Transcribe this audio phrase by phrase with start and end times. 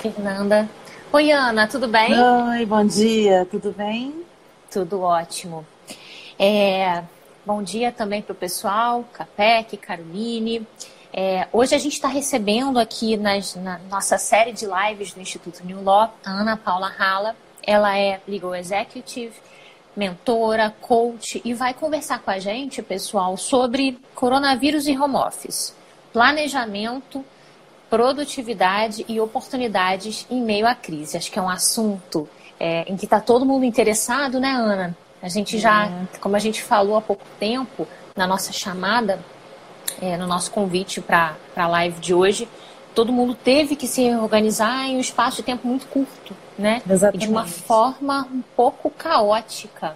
[0.00, 0.66] Fernanda.
[1.12, 2.14] Oi, Ana, tudo bem?
[2.18, 4.24] Oi, bom dia, tudo bem?
[4.70, 5.66] Tudo ótimo.
[6.38, 7.02] É,
[7.44, 10.66] bom dia também para o pessoal, Capec, Caroline.
[11.12, 15.66] É, hoje a gente está recebendo aqui nas, na nossa série de lives do Instituto
[15.66, 17.36] New Law a Ana Paula Rala.
[17.62, 19.34] Ela é Legal Executive,
[19.94, 25.74] mentora, coach e vai conversar com a gente, pessoal, sobre coronavírus e home office,
[26.10, 27.22] planejamento,
[27.90, 31.16] produtividade e oportunidades em meio à crise.
[31.16, 34.96] Acho que é um assunto é, em que está todo mundo interessado, né, Ana?
[35.20, 36.18] A gente já, é.
[36.20, 39.18] como a gente falou há pouco tempo na nossa chamada,
[40.00, 42.48] é, no nosso convite para a live de hoje,
[42.94, 46.80] todo mundo teve que se organizar em um espaço de tempo muito curto, né?
[46.88, 47.24] Exatamente.
[47.24, 49.94] E de uma forma um pouco caótica.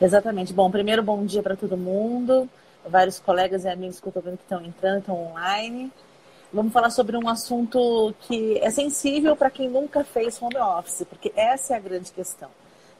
[0.00, 0.52] Exatamente.
[0.52, 2.48] Bom, primeiro bom dia para todo mundo,
[2.86, 5.90] vários colegas e amigos que eu estou vendo que estão entrando, estão online.
[6.54, 11.32] Vamos falar sobre um assunto que é sensível para quem nunca fez home office, porque
[11.34, 12.48] essa é a grande questão.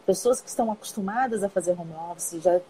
[0.05, 2.61] Pessoas que estão acostumadas a fazer home office, já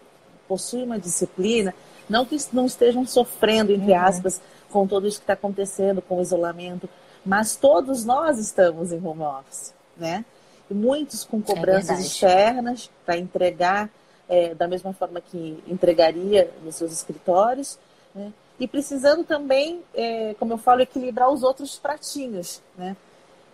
[0.47, 1.75] possuem uma disciplina,
[2.07, 3.99] não que não estejam sofrendo, entre uhum.
[3.99, 6.87] aspas, com tudo isso que está acontecendo, com o isolamento,
[7.25, 10.23] mas todos nós estamos em home office, né?
[10.71, 13.89] E muitos com é cobranças é externas para entregar
[14.29, 17.79] é, da mesma forma que entregaria nos seus escritórios,
[18.15, 18.31] né?
[18.59, 22.97] E precisando também, é, como eu falo, equilibrar os outros pratinhos, né?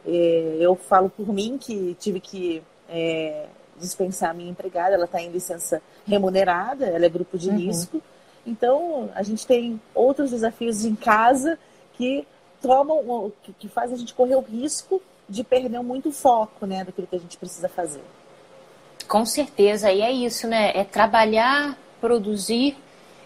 [0.07, 3.47] É, eu falo por mim que tive que é,
[3.79, 7.57] dispensar a minha empregada, ela está em licença remunerada, ela é grupo de uhum.
[7.57, 8.03] risco,
[8.47, 11.59] então, a gente tem outros desafios em casa
[11.95, 12.27] que
[12.61, 17.07] tomam, que, que fazem a gente correr o risco de perder muito foco, né, daquilo
[17.07, 18.03] que a gente precisa fazer.
[19.07, 20.73] Com certeza, e é isso, né?
[20.75, 22.77] É trabalhar, produzir,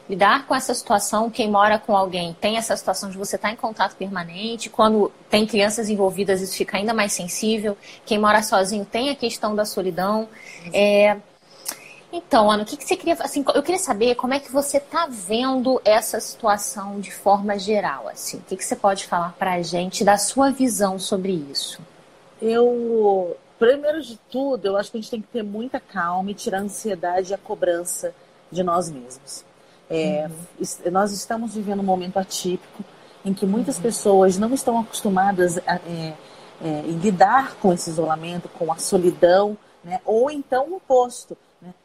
[0.09, 1.31] lidar com essa situação.
[1.31, 4.69] Quem mora com alguém tem essa situação de você estar em contato permanente.
[4.69, 7.77] Quando tem crianças envolvidas, isso fica ainda mais sensível.
[8.05, 10.29] Quem mora sozinho tem a questão da solidão.
[10.73, 11.17] É,
[12.17, 13.15] então, Ana, o que, que você queria.
[13.15, 18.09] Assim, eu queria saber como é que você está vendo essa situação de forma geral.
[18.09, 18.39] Assim.
[18.39, 21.81] O que, que você pode falar para a gente da sua visão sobre isso?
[22.41, 26.35] Eu, primeiro de tudo, eu acho que a gente tem que ter muita calma e
[26.35, 28.15] tirar a ansiedade e a cobrança
[28.51, 29.45] de nós mesmos.
[29.95, 30.91] É, uhum.
[30.91, 32.85] Nós estamos vivendo um momento atípico
[33.25, 33.83] em que muitas uhum.
[33.83, 36.15] pessoas não estão acostumadas a é,
[36.63, 40.01] é, em lidar com esse isolamento, com a solidão, né?
[40.05, 41.37] ou então o oposto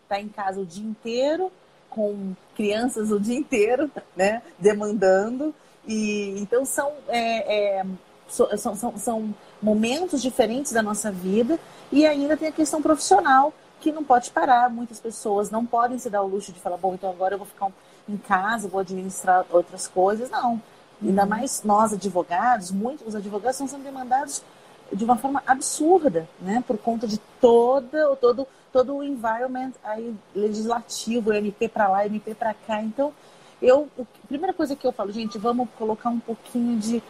[0.03, 1.51] está em casa o dia inteiro,
[1.89, 5.53] com crianças o dia inteiro, né, demandando.
[5.87, 7.85] E, então são, é, é,
[8.27, 11.59] são, são, são momentos diferentes da nossa vida
[11.91, 14.69] e ainda tem a questão profissional que não pode parar.
[14.69, 17.47] Muitas pessoas não podem se dar o luxo de falar, bom, então agora eu vou
[17.47, 17.71] ficar
[18.09, 20.29] em casa, vou administrar outras coisas.
[20.29, 20.61] Não.
[21.01, 21.29] Ainda uhum.
[21.29, 24.43] mais nós, advogados, muitos advogados estão sendo demandados
[24.91, 26.63] de uma forma absurda, né?
[26.65, 32.53] Por conta de toda, todo, todo o environment aí, legislativo, MP para lá, MP para
[32.53, 32.81] cá.
[32.81, 33.13] Então,
[33.61, 37.03] eu, a primeira coisa que eu falo, gente, vamos colocar um pouquinho de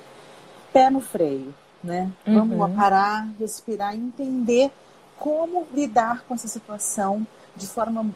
[0.73, 2.11] pé no freio, né?
[2.25, 2.75] Vamos uhum.
[2.75, 4.71] parar, respirar, entender
[5.17, 7.25] como lidar com essa situação
[7.59, 8.09] de forma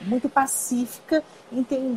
[0.00, 1.22] muito pacífica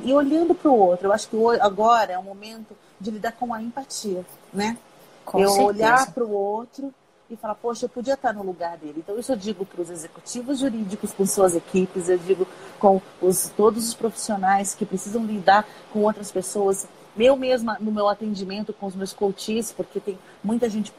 [0.04, 1.08] e olhando para o outro.
[1.08, 4.78] Eu acho que agora é o momento de lidar com a empatia, né?
[5.26, 5.68] Com eu certeza.
[5.68, 6.94] olhar para o outro
[7.30, 8.96] e falar, poxa, eu podia estar no lugar dele.
[8.98, 12.48] Então, isso eu digo para os executivos jurídicos com suas equipes, eu digo
[12.80, 16.88] com os, todos os profissionais que precisam lidar com outras pessoas.
[17.18, 20.92] Eu mesma, no meu atendimento com os meus coaches, porque tem muita gente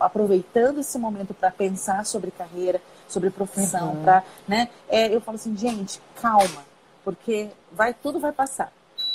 [0.00, 4.02] aproveitando esse momento para pensar sobre carreira, sobre profissão, uhum.
[4.02, 4.68] para, né?
[4.88, 6.64] É, eu falo assim, gente, calma,
[7.04, 8.72] porque vai tudo vai passar.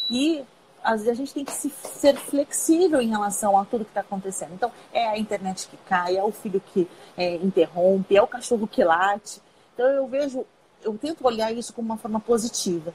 [0.09, 0.43] E
[0.83, 4.53] a gente tem que se, ser flexível em relação a tudo que está acontecendo.
[4.53, 6.87] Então, é a internet que cai, é o filho que
[7.17, 9.41] é, interrompe, é o cachorro que late.
[9.73, 10.45] Então, eu vejo,
[10.83, 12.93] eu tento olhar isso como uma forma positiva.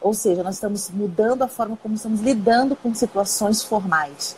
[0.00, 4.36] Ou seja, nós estamos mudando a forma como estamos lidando com situações formais.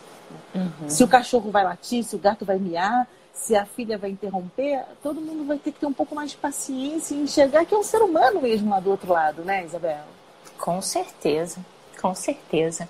[0.55, 0.89] Uhum.
[0.89, 3.07] Se o cachorro vai latir, se o gato vai miar,
[3.39, 6.37] se a filha vai interromper, todo mundo vai ter que ter um pouco mais de
[6.37, 10.07] paciência e enxergar que é um ser humano mesmo lá do outro lado, né, Isabela?
[10.59, 11.59] Com certeza.
[12.01, 12.89] Com certeza.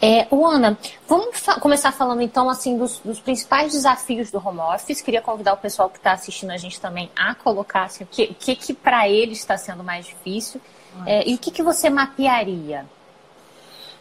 [0.00, 5.00] É, Ana, vamos fa começar falando então assim dos, dos, principais desafios do home office.
[5.00, 8.24] Queria convidar o pessoal que está assistindo a gente também a colocar assim, o que,
[8.24, 10.60] o que, que para eles está sendo mais difícil
[11.04, 12.86] é, e o que, que você mapearia.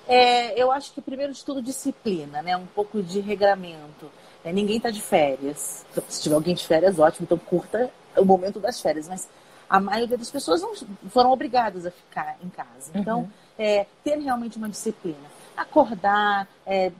[0.07, 2.55] É, eu acho que primeiro de tudo disciplina, né?
[2.55, 4.11] Um pouco de regramento.
[4.43, 5.85] É, ninguém está de férias.
[6.09, 7.25] Se tiver alguém de férias, ótimo.
[7.25, 9.07] Então curta o momento das férias.
[9.07, 9.29] Mas
[9.69, 10.73] a maioria das pessoas não
[11.09, 12.91] foram obrigadas a ficar em casa.
[12.93, 15.31] Então uhum é, ter realmente uma disciplina.
[15.55, 16.91] Acordar, é,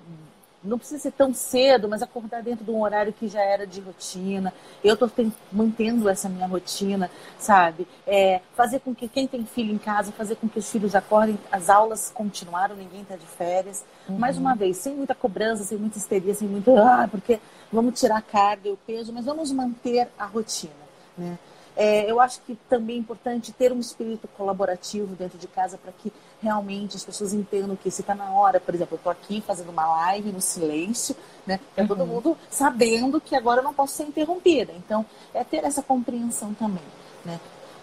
[0.64, 3.82] não precisa ser tão cedo, mas acordar dentro de um horário que já era de
[3.82, 4.54] rotina.
[4.84, 5.12] Eu estou
[5.52, 7.88] mantendo essa minha rotina, sabe?
[8.08, 11.38] É, fazer com que quem tem filho em casa, fazer com que os filhos acordem,
[11.52, 13.84] as aulas continuaram, ninguém está de férias.
[14.08, 14.18] Uhum.
[14.18, 17.40] Mais uma vez, sem muita cobrança, sem muita histeria, sem muito, ah, porque
[17.72, 20.74] vamos tirar a carga e o peso, mas vamos manter a rotina,
[21.18, 21.38] né?
[21.76, 25.92] É, eu acho que também é importante ter um espírito colaborativo dentro de casa para
[25.92, 29.42] que realmente as pessoas entendam que se está na hora, por exemplo, eu estou aqui
[29.42, 31.16] fazendo uma live no silêncio,
[31.48, 31.60] né?
[31.76, 31.88] É uhum.
[31.88, 34.72] todo mundo sabendo que agora eu não posso ser interrompida.
[34.74, 36.84] Então, é ter essa compreensão também,
[37.26, 37.40] né?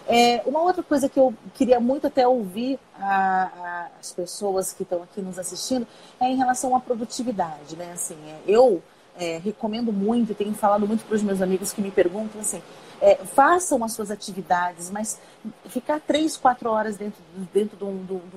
[0.07, 4.83] É, uma outra coisa que eu queria muito até ouvir a, a, as pessoas que
[4.83, 5.87] estão aqui nos assistindo
[6.19, 7.91] é em relação à produtividade, né?
[7.93, 8.81] Assim, é, eu
[9.17, 12.61] é, recomendo muito, tenho falado muito para os meus amigos que me perguntam assim,
[13.01, 15.19] é, façam as suas atividades, mas
[15.65, 17.19] ficar três, quatro horas dentro,
[17.51, 18.35] dentro de um, de um, de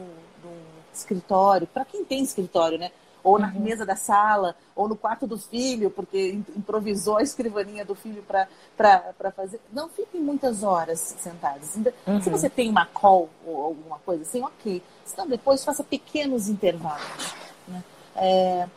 [0.49, 0.57] um
[0.93, 2.91] escritório, para quem tem escritório, né?
[3.23, 3.61] Ou na uhum.
[3.61, 9.31] mesa da sala, ou no quarto do filho, porque improvisou a escrivaninha do filho para
[9.35, 9.61] fazer.
[9.73, 11.75] Não fiquem muitas horas sentados.
[12.07, 12.21] Uhum.
[12.21, 14.83] Se você tem uma call ou alguma coisa assim, ok.
[15.07, 17.35] Senão depois faça pequenos intervalos.
[17.67, 17.83] Né?
[18.17, 18.69] É,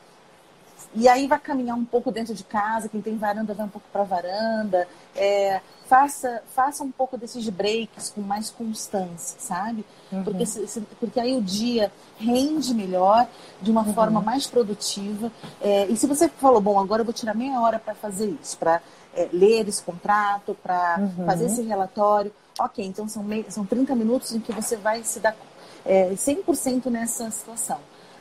[0.93, 3.87] e aí vai caminhar um pouco dentro de casa, quem tem varanda vai um pouco
[3.91, 4.87] para a varanda.
[5.15, 9.85] É, faça, faça um pouco desses breaks com mais constância, sabe?
[10.11, 10.23] Uhum.
[10.23, 13.27] Porque, se, porque aí o dia rende melhor,
[13.61, 13.93] de uma uhum.
[13.93, 15.31] forma mais produtiva.
[15.61, 18.57] É, e se você falou, bom, agora eu vou tirar meia hora para fazer isso,
[18.57, 18.81] para
[19.15, 21.25] é, ler esse contrato, para uhum.
[21.25, 22.31] fazer esse relatório.
[22.59, 25.35] Ok, então são, são 30 minutos em que você vai se dar
[25.85, 27.79] é, 100% nessa situação.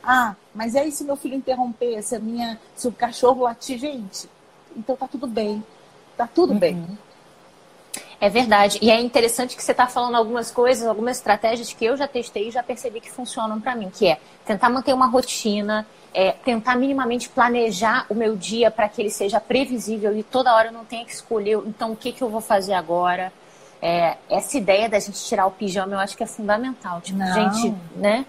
[0.09, 4.29] Ah, mas aí se meu filho interromper, se, a minha, se o cachorro latir, gente,
[4.75, 5.61] então tá tudo bem.
[6.15, 6.59] Tá tudo uhum.
[6.59, 6.97] bem.
[8.19, 8.79] É verdade.
[8.81, 12.47] E é interessante que você está falando algumas coisas, algumas estratégias que eu já testei
[12.47, 16.75] e já percebi que funcionam para mim, que é tentar manter uma rotina, é, tentar
[16.77, 20.85] minimamente planejar o meu dia para que ele seja previsível e toda hora eu não
[20.85, 23.31] tenha que escolher, então o que, que eu vou fazer agora.
[23.79, 26.99] É, essa ideia da gente tirar o pijama eu acho que é fundamental.
[27.01, 27.33] Tipo, não.
[27.33, 28.25] gente, né?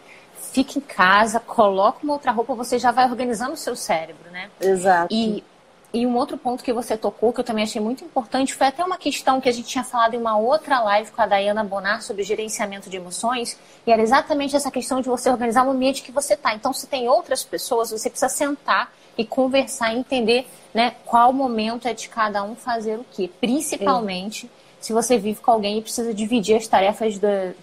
[0.52, 4.50] Fica em casa, coloca uma outra roupa, você já vai organizando o seu cérebro, né?
[4.60, 5.14] Exato.
[5.14, 5.44] E,
[5.92, 8.84] e um outro ponto que você tocou, que eu também achei muito importante, foi até
[8.84, 12.02] uma questão que a gente tinha falado em uma outra live com a Dayana Bonar
[12.02, 16.12] sobre gerenciamento de emoções, e era exatamente essa questão de você organizar o ambiente que
[16.12, 16.54] você está.
[16.54, 21.88] Então, se tem outras pessoas, você precisa sentar e conversar e entender né, qual momento
[21.88, 23.30] é de cada um fazer o quê.
[23.40, 24.48] Principalmente é.
[24.80, 27.18] se você vive com alguém e precisa dividir as tarefas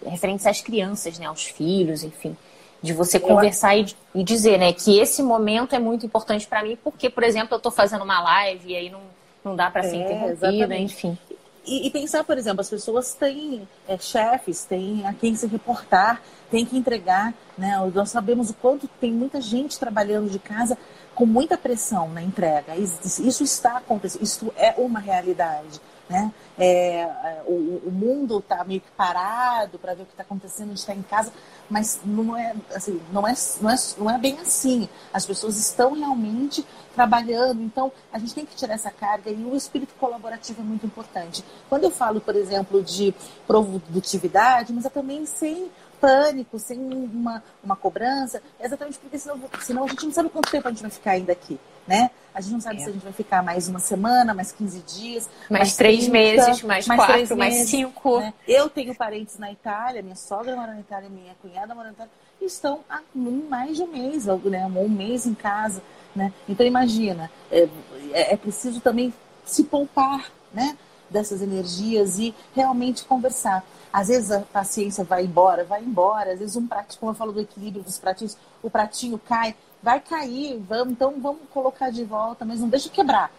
[0.05, 2.35] referentes às crianças, né, aos filhos, enfim
[2.81, 6.77] de você conversar e, e, dizer, né, que esse momento é muito importante para mim,
[6.83, 9.01] porque, por exemplo, eu estou fazendo uma live e aí não,
[9.44, 10.94] não dá para ser é, interrompida, exatamente.
[10.94, 11.18] enfim.
[11.66, 16.22] E, e, pensar, por exemplo, as pessoas têm é, chefes, têm a quem se reportar,
[16.51, 17.75] têm que entregar, né?
[17.94, 20.77] Nós sabemos o quanto tem muita gente trabalhando de casa
[21.15, 22.75] com muita pressão na entrega.
[22.75, 25.82] Isso está acontecendo, isso é uma realidade.
[26.07, 26.31] Né?
[26.57, 30.67] É, é o, o, mundo está meio que parado para ver o que está acontecendo,
[30.67, 31.33] a gente está em casa,
[31.67, 34.88] mas não é, assim, não, é, não, é, não é bem assim.
[35.12, 39.55] As pessoas estão realmente trabalhando, então a gente tem que tirar essa carga e o
[39.55, 41.43] espírito colaborativo é muito importante.
[41.67, 43.13] Quando eu falo, por exemplo, de
[43.47, 49.85] produtividade, mas é também sem pânico, sem uma, uma cobrança, é exatamente porque senão, senão
[49.85, 52.10] a gente não sabe quanto tempo a gente vai ficar ainda aqui, né?
[52.34, 52.84] A gente não sabe é.
[52.84, 56.12] se a gente vai ficar mais uma semana, mais 15 dias, mais, mais três 30,
[56.12, 58.20] meses, mais, mais quatro, meses, mais cinco.
[58.20, 58.34] Né?
[58.48, 62.12] Eu tenho parentes na Itália, minha sogra mora na Itália, minha cunhada mora na Itália,
[62.42, 64.65] e estão há mais de um mês, né?
[64.65, 65.82] um mês em casa.
[66.13, 66.34] Né?
[66.48, 67.70] Então imagina, é,
[68.12, 69.13] é, é preciso também
[69.46, 70.77] se poupar né?
[71.10, 73.63] dessas energias e realmente conversar.
[73.92, 76.34] Às vezes a paciência vai embora, vai embora.
[76.34, 80.00] Às vezes um pratinho, como eu falo do equilíbrio dos pratinhos, o pratinho cai, vai
[80.00, 83.32] cair, vamos, então vamos colocar de volta, mas não deixa quebrar.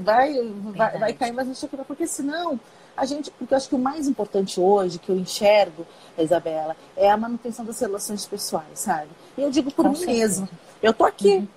[0.00, 0.32] Vai,
[0.76, 2.58] vai, vai, cair, mas não deixa quebrar, porque senão
[2.96, 5.84] a gente, porque eu acho que o mais importante hoje que eu enxergo,
[6.16, 9.08] Isabela, é a manutenção das relações pessoais, sabe?
[9.36, 10.42] E eu digo por Com mim certeza.
[10.42, 10.48] mesmo.
[10.80, 11.48] Eu tô aqui, uhum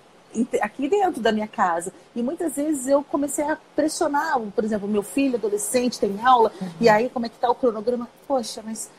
[0.62, 1.92] aqui dentro da minha casa.
[2.16, 6.70] E muitas vezes eu comecei a pressionar, por exemplo, meu filho adolescente tem aula, uhum.
[6.80, 8.08] e aí como é que tá o cronograma?
[8.26, 8.90] Poxa, mas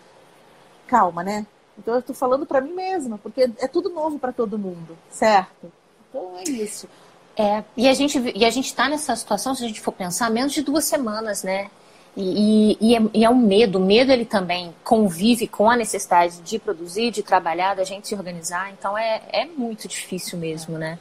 [0.86, 1.46] calma, né?
[1.78, 5.72] Então eu estou falando para mim mesma, porque é tudo novo para todo mundo, certo?
[6.08, 6.88] Então é isso.
[7.36, 10.30] É, e a gente e a gente está nessa situação, se a gente for pensar,
[10.30, 11.70] menos de duas semanas, né?
[12.14, 15.76] E, e, e, é, e é um medo, o medo ele também convive com a
[15.76, 20.76] necessidade de produzir, de trabalhar, da gente se organizar, então é, é muito difícil mesmo,
[20.76, 20.98] né?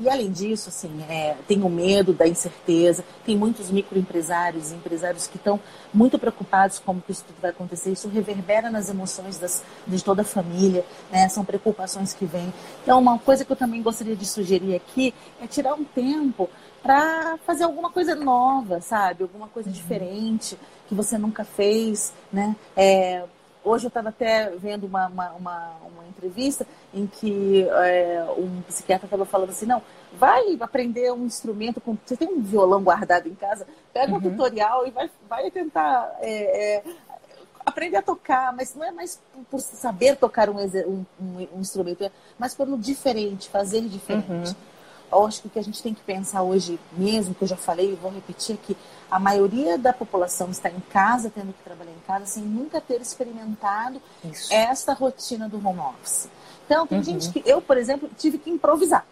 [0.00, 5.36] E além disso, assim, é, tem o medo da incerteza, tem muitos microempresários, empresários que
[5.36, 5.58] estão
[5.94, 7.92] muito preocupados com como que isso tudo vai acontecer.
[7.92, 11.28] Isso reverbera nas emoções das, de toda a família, né?
[11.28, 12.52] São preocupações que vêm.
[12.82, 16.48] Então, uma coisa que eu também gostaria de sugerir aqui é tirar um tempo
[16.82, 19.22] para fazer alguma coisa nova, sabe?
[19.22, 19.74] Alguma coisa uhum.
[19.74, 22.54] diferente que você nunca fez, né?
[22.76, 23.24] É,
[23.66, 29.06] hoje eu estava até vendo uma, uma, uma, uma, entrevista em que é, um psiquiatra
[29.06, 29.82] estava falando assim, não,
[30.14, 34.20] vai aprender um instrumento, com, você tem um violão guardado em casa, pega um uhum.
[34.20, 36.82] tutorial e vai, vai tentar é, é,
[37.64, 39.20] aprender a tocar, mas não é mais
[39.50, 44.30] por saber tocar um, um, um, um instrumento, é mais pelo diferente, fazer diferente.
[44.30, 44.75] Uhum.
[45.10, 47.56] Eu acho que o que a gente tem que pensar hoje mesmo, que eu já
[47.56, 48.76] falei e vou repetir aqui,
[49.10, 53.00] a maioria da população está em casa, tendo que trabalhar em casa, sem nunca ter
[53.00, 54.52] experimentado Isso.
[54.52, 56.28] esta rotina do home office.
[56.64, 57.04] Então, tem uhum.
[57.04, 57.42] gente que.
[57.46, 59.06] Eu, por exemplo, tive que improvisar.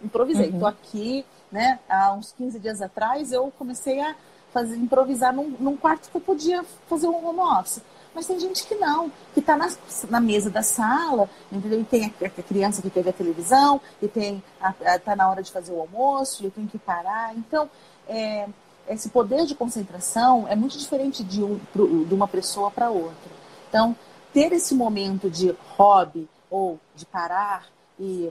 [0.00, 0.46] Improvisei.
[0.46, 0.66] Estou uhum.
[0.66, 1.80] aqui, né?
[1.88, 4.14] Há uns 15 dias atrás, eu comecei a
[4.52, 7.82] fazer, improvisar num, num quarto que eu podia fazer um home office.
[8.14, 9.70] Mas tem gente que não, que está na,
[10.10, 11.80] na, mesa da sala, entendeu?
[11.80, 14.42] E tem a, a, criança que teve a televisão, e tem
[14.80, 17.34] está na hora de fazer o almoço, e tenho que parar.
[17.36, 17.70] Então,
[18.06, 18.48] é,
[18.88, 21.58] esse poder de concentração é muito diferente de, um,
[22.04, 23.32] de uma pessoa para outra.
[23.68, 23.96] Então,
[24.32, 27.66] ter esse momento de hobby ou de parar
[27.98, 28.30] e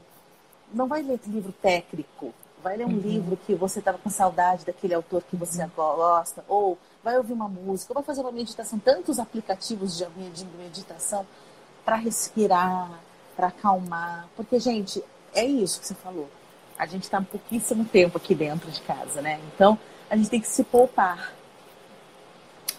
[0.74, 3.00] não vai ler livro técnico, vai ler um uhum.
[3.00, 5.70] livro que você estava com saudade daquele autor que você uhum.
[5.76, 8.80] gosta, ou vai ouvir uma música, ou vai fazer uma meditação.
[8.80, 11.26] Tantos aplicativos de, de meditação
[11.84, 12.92] para respirar,
[13.36, 14.28] para acalmar.
[14.36, 15.04] Porque, gente,
[15.34, 16.30] é isso que você falou.
[16.78, 19.40] A gente está um pouquíssimo tempo aqui dentro de casa, né?
[19.54, 19.78] Então,
[20.10, 21.34] a gente tem que se poupar.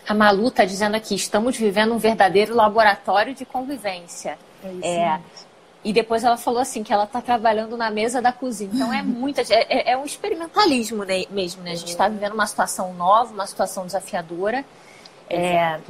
[0.06, 4.38] A Malu está dizendo aqui: estamos vivendo um verdadeiro laboratório de convivência.
[4.62, 4.86] É isso.
[4.86, 5.20] É,
[5.84, 8.70] e depois ela falou assim que ela está trabalhando na mesa da cozinha.
[8.72, 11.72] Então é muita, é, é, é um experimentalismo né, mesmo, né?
[11.72, 14.64] A gente está vivendo uma situação nova, uma situação desafiadora.
[15.28, 15.80] É,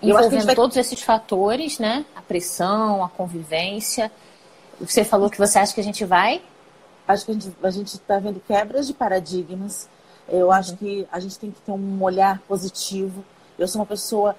[0.00, 0.54] envolvendo vai...
[0.54, 2.04] todos esses fatores, né?
[2.14, 4.12] A pressão, a convivência.
[4.80, 6.40] Você falou que você acha que a gente vai?
[7.08, 9.88] Acho que a gente está vendo quebras de paradigmas.
[10.28, 10.76] Eu acho uhum.
[10.76, 13.24] que a gente tem que ter um olhar positivo.
[13.58, 14.36] Eu sou uma pessoa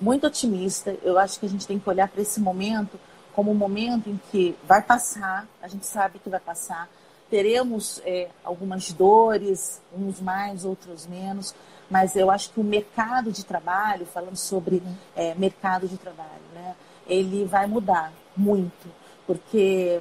[0.00, 0.96] muito otimista.
[1.02, 2.98] Eu acho que a gente tem que olhar para esse momento
[3.34, 6.88] como um momento em que vai passar, a gente sabe que vai passar,
[7.28, 11.54] teremos é, algumas dores, uns mais, outros menos,
[11.90, 14.82] mas eu acho que o mercado de trabalho, falando sobre
[15.16, 16.74] é, mercado de trabalho, né,
[17.06, 18.88] ele vai mudar muito,
[19.26, 20.00] porque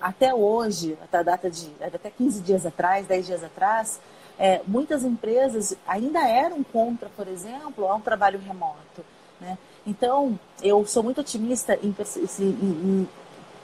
[0.00, 4.00] até hoje, até a data de até 15 dias atrás, 10 dias atrás,
[4.38, 9.04] é, muitas empresas ainda eram contra, por exemplo, a um trabalho remoto.
[9.40, 9.58] Né?
[9.86, 11.94] Então, eu sou muito otimista em,
[12.38, 13.08] em,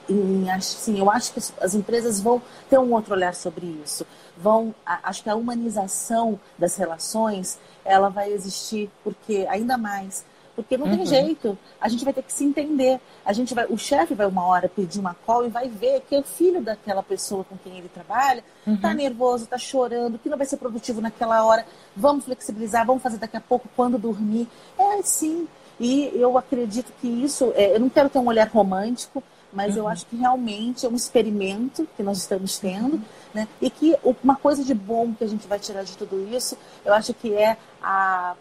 [0.09, 4.05] em, em assim, eu acho que as empresas vão ter um outro olhar sobre isso.
[4.35, 10.25] Vão, acho que a humanização das relações, ela vai existir porque ainda mais
[10.57, 11.05] porque não tem uhum.
[11.05, 11.57] jeito.
[11.79, 12.99] A gente vai ter que se entender.
[13.23, 16.17] A gente vai, o chefe vai uma hora pedir uma call e vai ver que
[16.17, 18.77] o filho daquela pessoa com quem ele trabalha está uhum.
[18.77, 21.63] Tá nervoso, está chorando, que não vai ser produtivo naquela hora.
[21.95, 24.47] Vamos flexibilizar, vamos fazer daqui a pouco quando dormir.
[24.79, 25.47] É assim.
[25.79, 29.83] E eu acredito que isso, é, eu não quero ter um olhar romântico, mas uhum.
[29.83, 33.01] eu acho que realmente é um experimento que nós estamos tendo, uhum.
[33.33, 33.47] né?
[33.61, 36.93] E que uma coisa de bom que a gente vai tirar de tudo isso, eu
[36.93, 38.35] acho que é a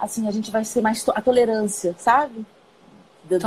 [0.00, 2.46] assim, a gente vai ser mais to a tolerância, sabe?
[3.24, 3.42] Das,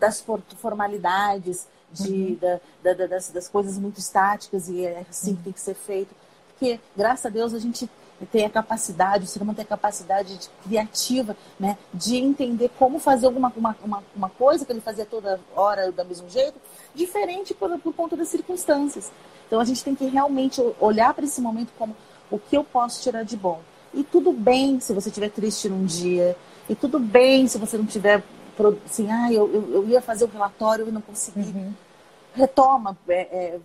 [0.00, 0.24] das,
[0.56, 2.10] formalidades, de,
[2.42, 2.58] uhum.
[2.82, 6.14] da, da, das, das coisas muito estáticas e é assim que tem que ser feito.
[6.48, 7.88] Porque, graças a Deus, a gente
[8.26, 12.98] tem a capacidade, o ser humano tem a capacidade de, criativa, né, de entender como
[12.98, 16.60] fazer alguma uma, uma, uma, coisa que ele fazia toda hora do mesmo jeito,
[16.94, 19.10] diferente por, por conta das circunstâncias.
[19.46, 21.96] Então a gente tem que realmente olhar para esse momento como
[22.30, 23.60] o que eu posso tirar de bom.
[23.92, 26.36] E tudo bem se você estiver triste num dia,
[26.68, 28.22] e tudo bem se você não tiver
[28.86, 31.40] assim, ah, eu, eu, eu ia fazer o relatório e não consegui.
[31.40, 31.72] Uhum.
[32.34, 33.60] Retoma, é, é,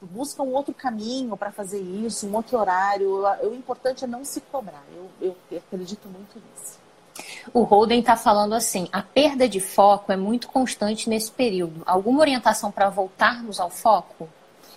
[0.00, 3.24] busca um outro caminho para fazer isso, um outro horário.
[3.42, 4.84] O importante é não se cobrar.
[5.20, 6.78] Eu, eu acredito muito nisso.
[7.52, 11.82] O Holden está falando assim: a perda de foco é muito constante nesse período.
[11.86, 14.28] Alguma orientação para voltarmos ao foco?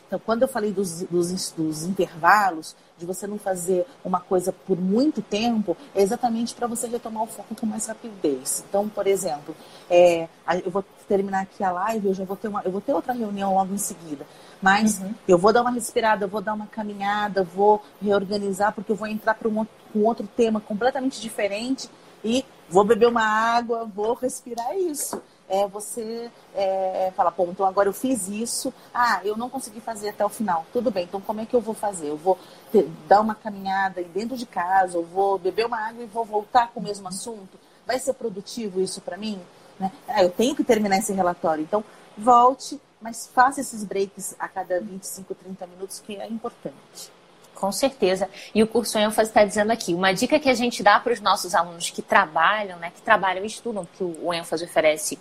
[0.08, 4.76] Então, quando eu falei dos, dos, dos intervalos, de você não fazer uma coisa por
[4.76, 8.64] muito tempo, é exatamente para você retomar o foco com mais rapidez.
[8.68, 9.56] Então, por exemplo,
[9.90, 10.28] é,
[10.66, 13.12] eu vou terminar aqui a live, eu já vou ter uma, eu vou ter outra
[13.12, 14.25] reunião logo em seguida.
[14.62, 15.13] Mas uhum.
[15.28, 19.08] eu vou dar uma respirada, eu vou dar uma caminhada, vou reorganizar, porque eu vou
[19.08, 21.89] entrar para um, um outro tema completamente diferente
[22.24, 25.20] e vou beber uma água, vou respirar isso.
[25.50, 30.10] é você é, falar, pô, então agora eu fiz isso, ah, eu não consegui fazer
[30.10, 30.63] até o final.
[30.72, 32.10] Tudo bem, então como é que eu vou fazer?
[32.10, 32.38] Eu vou
[32.72, 36.68] ter, dar uma caminhada dentro de casa, eu vou beber uma água e vou voltar
[36.72, 37.58] com o mesmo assunto?
[37.88, 39.42] Vai ser produtivo isso para mim?
[39.80, 39.92] Né?
[40.08, 41.64] Ah, eu tenho que terminar esse relatório.
[41.64, 41.84] Então,
[42.18, 47.12] volte, mas faça esses breaks a cada 25, 30 minutos, que é importante.
[47.56, 48.30] Com certeza.
[48.56, 51.20] E o curso ênfase está dizendo aqui, uma dica que a gente dá para os
[51.20, 55.20] nossos alunos que trabalham, né, que trabalham e estudam, porque o ênfase oferece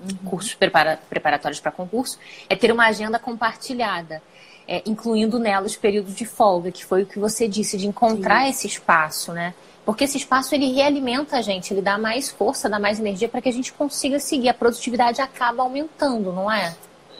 [0.00, 0.30] uhum.
[0.30, 4.22] cursos prepara preparatórios para concurso, é ter uma agenda compartilhada,
[4.68, 8.44] é, incluindo nela os períodos de folga, que foi o que você disse, de encontrar
[8.44, 8.50] Sim.
[8.50, 9.52] esse espaço, né?
[9.90, 13.42] Porque esse espaço ele realimenta a gente, ele dá mais força, dá mais energia para
[13.42, 14.48] que a gente consiga seguir.
[14.48, 16.76] A produtividade acaba aumentando, não é?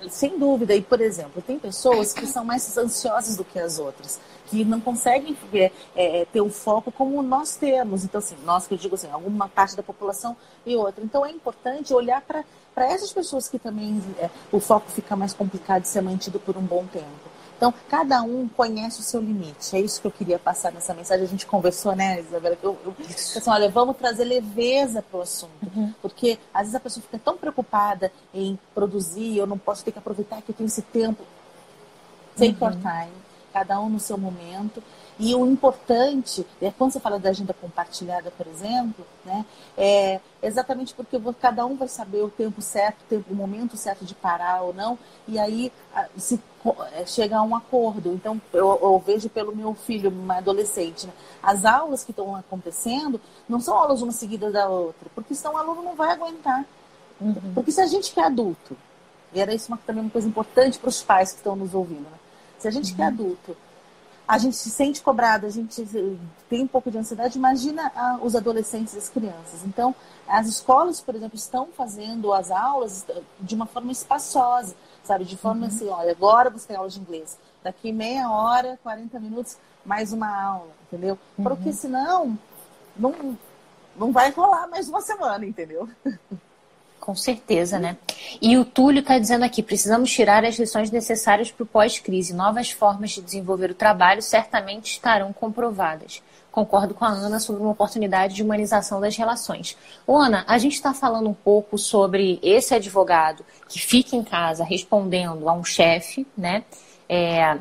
[0.08, 0.72] Sem dúvida.
[0.72, 4.80] E, por exemplo, tem pessoas que são mais ansiosas do que as outras que não
[4.80, 8.04] conseguem é, é, ter o foco como nós temos.
[8.04, 11.02] Então, assim, nós que eu digo assim, alguma parte da população e outra.
[11.02, 12.44] Então, é importante olhar para
[12.86, 16.62] essas pessoas que também é, o foco fica mais complicado de ser mantido por um
[16.62, 17.29] bom tempo.
[17.60, 19.76] Então, cada um conhece o seu limite.
[19.76, 21.26] É isso que eu queria passar nessa mensagem.
[21.26, 22.56] A gente conversou, né, Isabela?
[22.62, 25.50] Eu, eu assim, olha, vamos trazer leveza para o assunto.
[25.76, 25.92] Uhum.
[26.00, 29.98] Porque às vezes a pessoa fica tão preocupada em produzir, eu não posso ter que
[29.98, 31.22] aproveitar que eu tenho esse tempo.
[32.34, 32.70] Take uhum.
[32.70, 33.20] your time
[33.52, 34.82] cada um no seu momento.
[35.22, 39.44] E o importante, é, quando você fala da agenda compartilhada, por exemplo, né,
[39.76, 44.02] é exatamente porque cada um vai saber o tempo certo, o, tempo, o momento certo
[44.02, 44.98] de parar ou não,
[45.28, 45.70] e aí
[46.16, 46.40] se
[46.94, 48.14] é, chega a um acordo.
[48.14, 51.12] Então, eu, eu vejo pelo meu filho, uma adolescente, né,
[51.42, 55.58] as aulas que estão acontecendo não são aulas uma seguida da outra, porque senão o
[55.58, 56.64] aluno não vai aguentar.
[57.20, 57.52] Uhum.
[57.54, 58.74] Porque se a gente que é adulto,
[59.34, 62.08] e era isso uma, também uma coisa importante para os pais que estão nos ouvindo,
[62.08, 62.18] né?
[62.58, 62.96] Se a gente uhum.
[62.96, 63.10] que é uhum.
[63.10, 63.56] adulto,
[64.30, 65.84] a gente se sente cobrado, a gente
[66.48, 69.64] tem um pouco de ansiedade, imagina ah, os adolescentes e as crianças.
[69.64, 69.92] Então,
[70.28, 73.04] as escolas, por exemplo, estão fazendo as aulas
[73.40, 75.24] de uma forma espaçosa, sabe?
[75.24, 75.66] De forma uhum.
[75.66, 77.36] assim, olha, agora você tem aula de inglês.
[77.60, 81.18] Daqui meia hora, 40 minutos, mais uma aula, entendeu?
[81.36, 81.42] Uhum.
[81.42, 82.38] Porque senão,
[82.96, 83.36] não,
[83.96, 85.88] não vai rolar mais uma semana, entendeu?
[87.00, 87.96] Com certeza, né?
[88.42, 92.34] E o Túlio está dizendo aqui: precisamos tirar as lições necessárias para o pós-crise.
[92.34, 96.22] Novas formas de desenvolver o trabalho certamente estarão comprovadas.
[96.52, 99.76] Concordo com a Ana sobre uma oportunidade de humanização das relações.
[100.06, 104.62] Ô, Ana, a gente está falando um pouco sobre esse advogado que fica em casa
[104.62, 106.64] respondendo a um chefe, né?
[107.08, 107.56] É,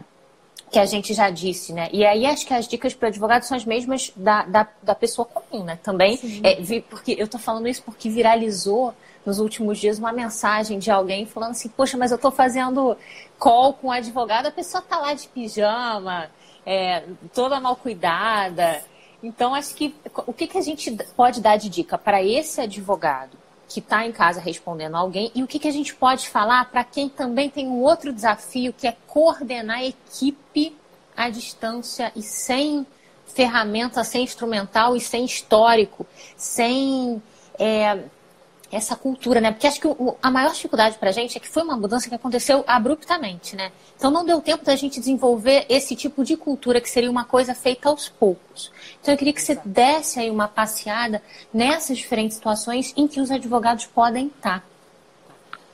[0.71, 1.89] que a gente já disse, né?
[1.93, 4.95] E aí acho que as dicas para o advogado são as mesmas da, da, da
[4.95, 5.80] pessoa comum, né?
[5.82, 8.93] Também, é, porque eu estou falando isso porque viralizou
[9.25, 12.97] nos últimos dias uma mensagem de alguém falando assim, poxa, mas eu estou fazendo
[13.38, 16.29] call com um advogado, a pessoa está lá de pijama,
[16.65, 17.03] é,
[17.34, 18.82] toda mal cuidada.
[19.21, 19.93] Então, acho que
[20.25, 24.12] o que, que a gente pode dar de dica para esse advogado que está em
[24.12, 27.67] casa respondendo alguém e o que, que a gente pode falar para quem também tem
[27.67, 30.75] um outro desafio que é coordenar a equipe
[31.15, 32.86] à distância e sem
[33.27, 36.05] ferramenta, sem instrumental e sem histórico,
[36.36, 37.21] sem
[37.60, 37.99] é,
[38.71, 39.51] essa cultura, né?
[39.51, 42.08] Porque acho que o, a maior dificuldade para a gente é que foi uma mudança
[42.08, 43.71] que aconteceu abruptamente, né?
[43.97, 47.55] Então não deu tempo da gente desenvolver esse tipo de cultura que seria uma coisa
[47.55, 48.71] feita aos poucos.
[49.01, 51.21] Então eu queria que você desse aí uma passeada
[51.53, 54.63] nessas diferentes situações em que os advogados podem estar.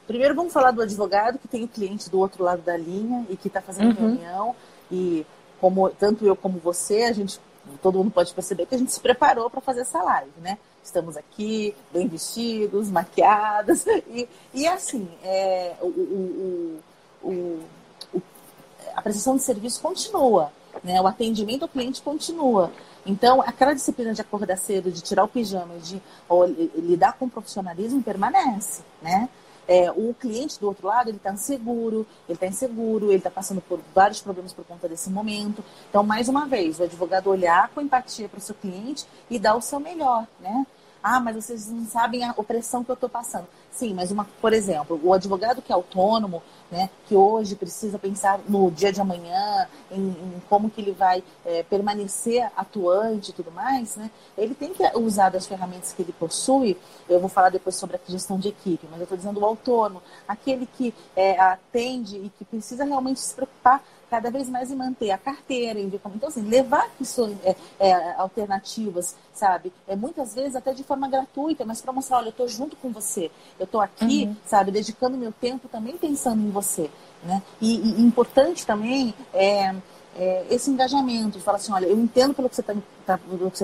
[0.07, 3.35] Primeiro vamos falar do advogado que tem o cliente do outro lado da linha e
[3.35, 4.07] que está fazendo uhum.
[4.07, 4.55] reunião
[4.91, 5.25] e
[5.59, 7.39] como tanto eu como você, a gente
[7.81, 10.57] todo mundo pode perceber que a gente se preparou para fazer essa live, né?
[10.85, 13.85] Estamos aqui, bem vestidos, maquiadas.
[14.07, 16.79] E, e assim, é, o, o,
[17.23, 17.63] o,
[18.95, 20.51] a prestação de serviço continua,
[20.83, 21.01] né?
[21.01, 22.71] o atendimento ao cliente continua.
[23.05, 27.29] Então, aquela disciplina de acordar cedo, de tirar o pijama, de ó, lidar com o
[27.29, 29.29] profissionalismo permanece, né?
[29.67, 33.61] É, o cliente do outro lado ele está inseguro, ele está inseguro, ele está passando
[33.61, 35.63] por vários problemas por conta desse momento.
[35.89, 39.55] Então, mais uma vez, o advogado olhar com empatia para o seu cliente e dar
[39.55, 40.67] o seu melhor, né?
[41.07, 43.45] Ah, mas vocês não sabem a opressão que eu estou passando.
[43.71, 46.41] Sim, mas uma, por exemplo, o advogado que é autônomo,
[46.71, 51.23] né, que hoje precisa pensar no dia de amanhã, em, em como que ele vai
[51.45, 56.11] é, permanecer atuante e tudo mais, né, ele tem que usar das ferramentas que ele
[56.13, 56.75] possui.
[57.07, 60.01] Eu vou falar depois sobre a gestão de equipe, mas eu estou dizendo o autônomo,
[60.27, 65.11] aquele que é, atende e que precisa realmente se preocupar cada vez mais em manter
[65.11, 69.71] a carteira, em então assim, levar questões é, é, alternativas, sabe?
[69.87, 72.91] É muitas vezes até de forma gratuita, mas para mostrar, olha, eu estou junto com
[72.91, 74.35] você, eu estou aqui, uhum.
[74.45, 76.89] sabe, dedicando meu tempo também pensando em você,
[77.23, 77.41] né?
[77.61, 79.75] E, e importante também é,
[80.15, 83.19] é, esse engajamento, de falar assim, olha, eu entendo pelo que você está tá,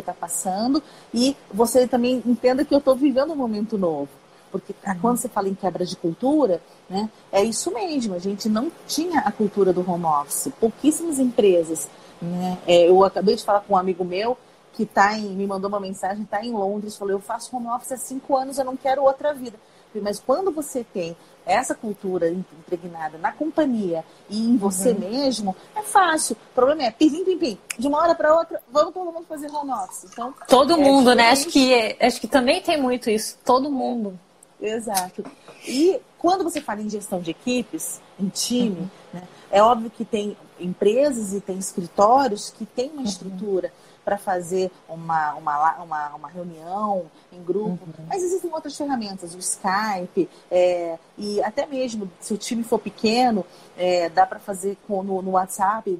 [0.06, 4.20] tá passando e você também entenda que eu estou vivendo um momento novo.
[4.51, 4.99] Porque uhum.
[4.99, 8.15] quando você fala em quebra de cultura, né, é isso mesmo.
[8.15, 10.51] A gente não tinha a cultura do home office.
[10.59, 11.87] Pouquíssimas empresas.
[12.21, 12.57] Né?
[12.67, 14.37] É, eu acabei de falar com um amigo meu
[14.73, 17.91] que tá em, me mandou uma mensagem, está em Londres, falou, eu faço home office
[17.91, 19.57] há cinco anos, eu não quero outra vida.
[20.01, 24.99] Mas quando você tem essa cultura impregnada na companhia e em você uhum.
[24.99, 26.37] mesmo, é fácil.
[26.51, 29.51] O problema é, pim, pim, pim, de uma hora para outra, vamos todo mundo fazer
[29.51, 30.05] home office.
[30.11, 31.31] Então, todo é mundo, né?
[31.31, 34.17] Acho que, acho que também tem muito isso, todo mundo.
[34.62, 35.24] Exato.
[35.67, 38.89] E quando você fala em gestão de equipes, em time, uhum.
[39.13, 43.04] né, é óbvio que tem empresas e tem escritórios que têm uma uhum.
[43.06, 47.86] estrutura para fazer uma, uma, uma, uma, reunião em grupo.
[47.86, 48.06] Uhum.
[48.08, 53.45] Mas existem outras ferramentas, o Skype, é, e até mesmo se o time for pequeno,
[53.78, 56.00] é, dá para fazer com, no, no WhatsApp,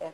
[0.00, 0.10] é,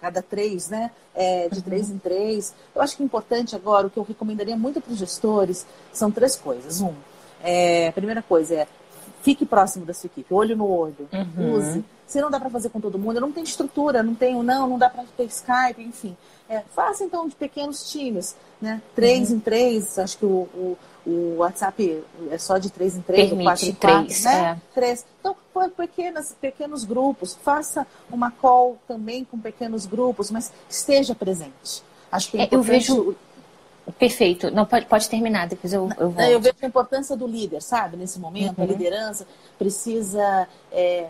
[0.00, 0.90] cada três, né?
[1.14, 1.62] É, de uhum.
[1.62, 2.54] três em três.
[2.74, 6.10] Eu acho que é importante agora, o que eu recomendaria muito para os gestores, são
[6.10, 6.80] três coisas.
[6.80, 6.94] Um,
[7.42, 8.68] é, a primeira coisa é
[9.22, 11.54] fique próximo da sua equipe, olho no olho, uhum.
[11.54, 14.42] use se não dá para fazer com todo mundo, eu não tenho estrutura, não tenho,
[14.42, 16.16] não, não dá para ter Skype, enfim.
[16.48, 18.82] É, faça então de pequenos times, né?
[18.96, 19.36] Três uhum.
[19.36, 23.44] em três, acho que o, o, o, WhatsApp é só de três em três, Permite
[23.44, 24.58] quatro em quatro, três, né?
[24.58, 24.74] É.
[24.74, 25.06] Três.
[25.20, 31.82] Então, por pequenas, pequenos grupos, faça uma call também com pequenos grupos, mas esteja presente.
[32.10, 33.16] Acho que é, é eu vejo
[33.98, 34.50] Perfeito.
[34.50, 36.20] Não, pode, pode terminar, depois eu, eu volto.
[36.20, 37.96] Eu vejo a importância do líder, sabe?
[37.96, 38.64] Nesse momento, uhum.
[38.64, 39.26] a liderança
[39.58, 41.08] precisa é,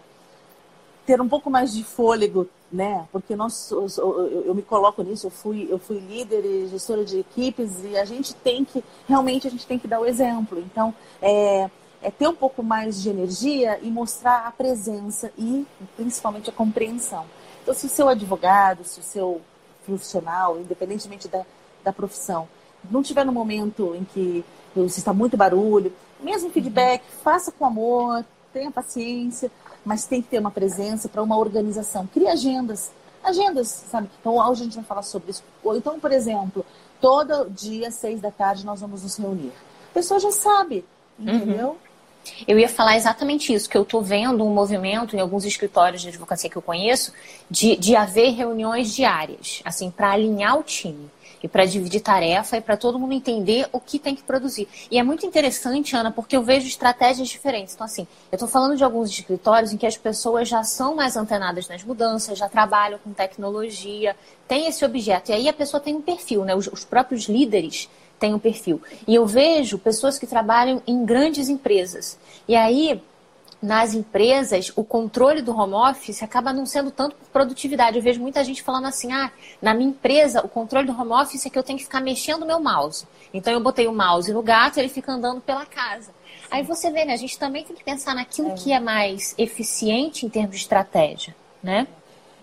[1.05, 3.07] ter um pouco mais de fôlego, né?
[3.11, 7.19] Porque nós, eu, eu me coloco nisso, eu fui, eu fui líder e gestora de
[7.19, 10.59] equipes e a gente tem que, realmente a gente tem que dar o exemplo.
[10.59, 11.69] Então, é,
[12.03, 17.25] é ter um pouco mais de energia e mostrar a presença e principalmente a compreensão.
[17.63, 19.41] Então, se o seu advogado, se o seu
[19.85, 21.45] profissional, independentemente da,
[21.83, 22.49] da profissão,
[22.91, 28.25] não tiver no momento em que você está muito barulho, mesmo feedback, faça com amor,
[28.53, 29.51] tenha paciência,
[29.85, 32.07] mas tem que ter uma presença para uma organização.
[32.07, 32.91] Crie agendas.
[33.23, 34.09] Agendas, sabe?
[34.21, 35.43] Então, hoje a gente vai falar sobre isso.
[35.63, 36.65] Ou então, por exemplo,
[37.01, 39.53] todo dia, seis da tarde, nós vamos nos reunir.
[39.91, 40.85] A pessoa já sabe,
[41.19, 41.69] entendeu?
[41.71, 41.77] Uhum.
[42.47, 46.09] Eu ia falar exatamente isso, que eu estou vendo um movimento em alguns escritórios de
[46.09, 47.13] advocacia que eu conheço
[47.51, 51.11] de, de haver reuniões diárias, assim, para alinhar o time
[51.43, 54.69] e para dividir tarefa e para todo mundo entender o que tem que produzir.
[54.91, 57.75] E é muito interessante, Ana, porque eu vejo estratégias diferentes.
[57.75, 61.17] Então, assim, eu estou falando de alguns escritórios em que as pessoas já são mais
[61.17, 64.15] antenadas nas mudanças, já trabalham com tecnologia,
[64.47, 65.31] tem esse objeto.
[65.31, 66.55] E aí a pessoa tem um perfil, né?
[66.55, 68.81] Os, os próprios líderes têm um perfil.
[69.09, 72.19] E eu vejo pessoas que trabalham em grandes empresas.
[72.47, 73.03] E aí
[73.63, 77.97] nas empresas, o controle do home office acaba não sendo tanto por produtividade.
[77.97, 81.45] Eu vejo muita gente falando assim: ah, na minha empresa, o controle do home office
[81.45, 83.07] é que eu tenho que ficar mexendo o meu mouse.
[83.33, 86.11] Então eu botei o mouse no gato e ele fica andando pela casa.
[86.51, 87.13] Aí você vê, né?
[87.13, 88.55] A gente também tem que pensar naquilo é.
[88.55, 91.87] que é mais eficiente em termos de estratégia, né?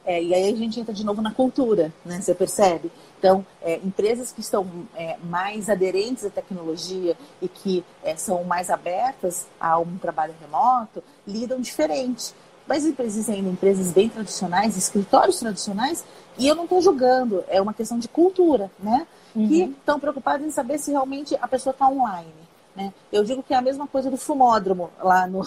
[0.05, 2.21] É, e aí a gente entra de novo na cultura, né?
[2.21, 2.89] Você percebe?
[3.17, 8.69] Então, é, empresas que estão é, mais aderentes à tecnologia e que é, são mais
[8.69, 12.33] abertas a um trabalho remoto, lidam diferente.
[12.67, 16.03] Mas existem ainda empresas bem tradicionais, escritórios tradicionais,
[16.37, 19.07] e eu não estou julgando, é uma questão de cultura, né?
[19.33, 19.47] Uhum.
[19.47, 22.33] Que estão preocupados em saber se realmente a pessoa está online.
[22.75, 22.93] Né?
[23.11, 25.43] Eu digo que é a mesma coisa do fumódromo lá no,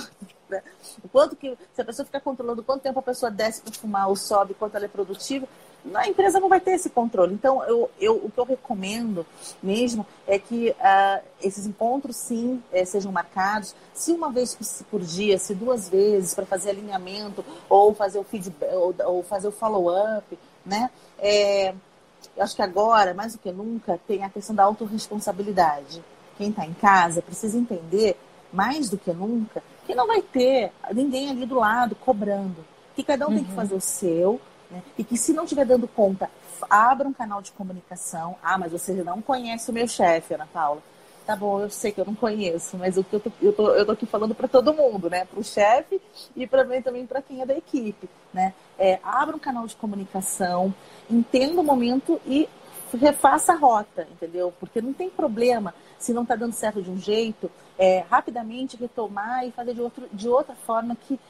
[0.48, 0.62] né?
[1.04, 4.08] O quanto que, se a pessoa ficar controlando quanto tempo a pessoa desce para fumar
[4.08, 5.46] ou sobe, quanto ela é produtiva,
[5.94, 7.34] a empresa não vai ter esse controle.
[7.34, 9.26] Então, eu, eu, o que eu recomendo
[9.62, 14.56] mesmo é que uh, esses encontros, sim, eh, sejam marcados, se uma vez
[14.90, 19.48] por dia, se duas vezes, para fazer alinhamento, ou fazer o feedback, ou, ou fazer
[19.48, 20.90] o follow-up, né?
[21.18, 21.74] É,
[22.36, 26.02] eu acho que agora, mais do que nunca, tem a questão da autorresponsabilidade.
[26.36, 28.16] Quem está em casa precisa entender,
[28.52, 32.64] mais do que nunca, que não vai ter ninguém ali do lado cobrando.
[32.94, 33.36] Que cada um uhum.
[33.36, 33.56] tem que uhum.
[33.56, 34.82] fazer o seu, né?
[34.96, 36.30] e que se não estiver dando conta,
[36.68, 38.36] abra um canal de comunicação.
[38.42, 40.82] Ah, mas você não conhece o meu chefe, Ana Paula.
[41.26, 43.92] Tá bom, eu sei que eu não conheço, mas eu tô, eu tô, eu tô
[43.92, 45.24] aqui falando para todo mundo, né?
[45.26, 46.00] Para o chefe
[46.34, 48.52] e para mim também para quem é da equipe, né?
[48.78, 50.74] É, abra um canal de comunicação,
[51.08, 52.48] entenda o momento e
[52.96, 54.52] refaça a rota, entendeu?
[54.58, 59.46] Porque não tem problema se não está dando certo de um jeito, é, rapidamente retomar
[59.46, 61.20] e fazer de, outro, de outra forma que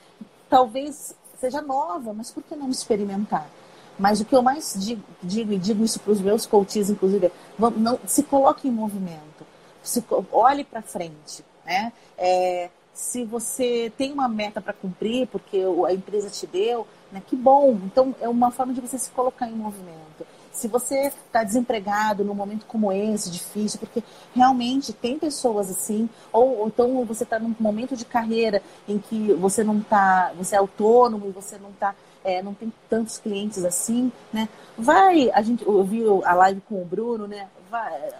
[0.49, 3.49] talvez seja nova, mas por que não experimentar?
[3.99, 7.27] Mas o que eu mais digo, digo e digo isso para os meus coaches, inclusive,
[7.27, 9.47] é, vamos, não, se coloque em movimento,
[9.83, 11.93] se, olhe para frente, né?
[12.17, 17.35] É, se você tem uma meta para cumprir, porque a empresa te deu, né, que
[17.35, 17.79] bom.
[17.85, 20.27] Então, é uma forma de você se colocar em movimento.
[20.53, 24.03] Se você está desempregado num momento como esse, difícil, porque
[24.35, 29.33] realmente tem pessoas assim, ou, ou então você está num momento de carreira em que
[29.35, 33.65] você não está, você é autônomo e você não está é, não tem tantos clientes
[33.65, 34.49] assim, né?
[34.77, 37.49] Vai, a gente ouviu a live com o Bruno, né?
[37.71, 38.13] Vai,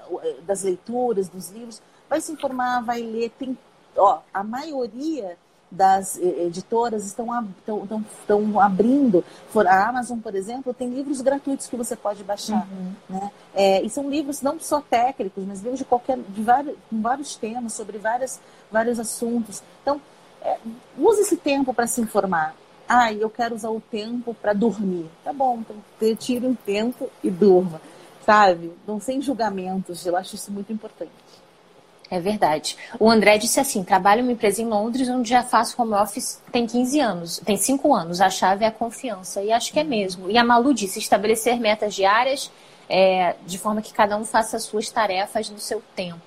[0.47, 3.57] das leituras, dos livros, vai se informar, vai ler, tem,
[3.97, 5.37] ó, a maioria
[5.71, 7.27] das editoras estão,
[7.59, 9.25] estão, estão abrindo.
[9.55, 12.67] A Amazon, por exemplo, tem livros gratuitos que você pode baixar.
[12.71, 12.93] Uhum.
[13.09, 13.31] Né?
[13.55, 17.37] É, e são livros não só técnicos, mas livros de qualquer, de vários, com vários
[17.37, 19.63] temas, sobre várias, vários assuntos.
[19.83, 20.01] Então,
[20.43, 20.59] é,
[20.99, 22.55] use esse tempo para se informar.
[22.89, 25.09] Ah, eu quero usar o tempo para dormir.
[25.23, 27.81] Tá bom, então tire um tempo e durma.
[28.27, 28.73] Sabe?
[28.87, 30.05] Não sem julgamentos.
[30.05, 31.13] Eu acho isso muito importante.
[32.11, 32.77] É verdade.
[32.99, 36.43] O André disse assim: trabalho em uma empresa em Londres onde já faço home office
[36.51, 38.21] tem 15 anos, tem 5 anos.
[38.21, 39.43] A chave é a confiança.
[39.43, 40.29] E acho que é mesmo.
[40.29, 42.51] E a Malu disse: estabelecer metas diárias
[42.89, 46.21] é, de forma que cada um faça as suas tarefas no seu tempo.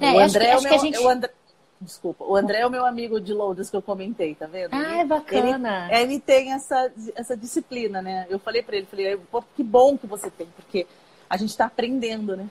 [0.00, 0.98] É, o André acho, é meu, gente...
[0.98, 1.32] o André,
[1.80, 4.72] Desculpa, o André é o meu amigo de Londres que eu comentei, tá vendo?
[4.72, 5.88] Ah, é bacana.
[5.90, 8.26] Ele, ele tem essa, essa disciplina, né?
[8.30, 9.20] Eu falei para ele, falei,
[9.54, 10.86] que bom que você tem, porque
[11.28, 12.48] a gente está aprendendo, né?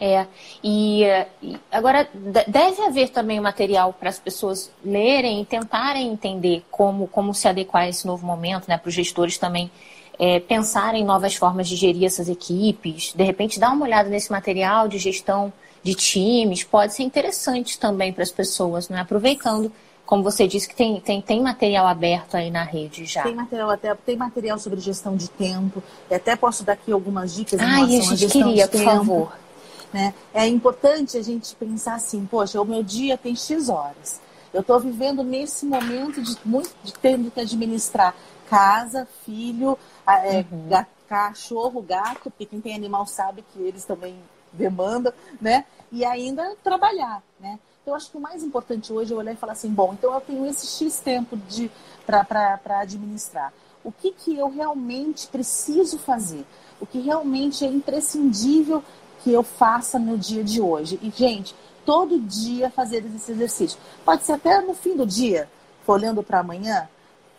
[0.00, 0.26] É,
[0.62, 1.02] e,
[1.42, 2.08] e, agora
[2.46, 7.84] deve haver também material para as pessoas lerem e tentarem entender como, como se adequar
[7.84, 8.76] a esse novo momento, né?
[8.76, 9.70] Para os gestores também
[10.18, 14.30] é, pensarem em novas formas de gerir essas equipes, de repente dar uma olhada nesse
[14.30, 19.00] material de gestão de times, pode ser interessante também para as pessoas, né?
[19.00, 19.72] Aproveitando,
[20.04, 23.22] como você disse, que tem, tem, tem material aberto aí na rede já.
[23.22, 25.82] Tem material até, tem material sobre gestão de tempo.
[26.10, 28.70] E até posso dar aqui algumas dicas em Ai, relação a gente gestão queria, de
[28.70, 28.90] por tempo.
[28.90, 29.32] favor.
[29.92, 30.14] Né?
[30.34, 34.20] É importante a gente pensar assim, poxa, o meu dia tem X horas.
[34.52, 38.14] Eu estou vivendo nesse momento de muito de tendo que administrar
[38.48, 40.68] casa, filho, é, uhum.
[40.68, 44.16] gato, cachorro, gato, porque quem tem animal sabe que eles também
[44.52, 45.64] demandam, né?
[45.92, 47.58] E ainda trabalhar, né?
[47.82, 50.12] Então, eu acho que o mais importante hoje é olhar e falar assim, bom, então
[50.12, 51.70] eu tenho esse X tempo de
[52.06, 53.52] para administrar.
[53.82, 56.44] O que, que eu realmente preciso fazer?
[56.80, 58.82] O que realmente é imprescindível
[59.28, 60.98] que eu faça no dia de hoje.
[61.02, 63.78] E, gente, todo dia fazer esse exercício.
[64.02, 65.46] Pode ser até no fim do dia,
[65.86, 66.88] olhando para amanhã,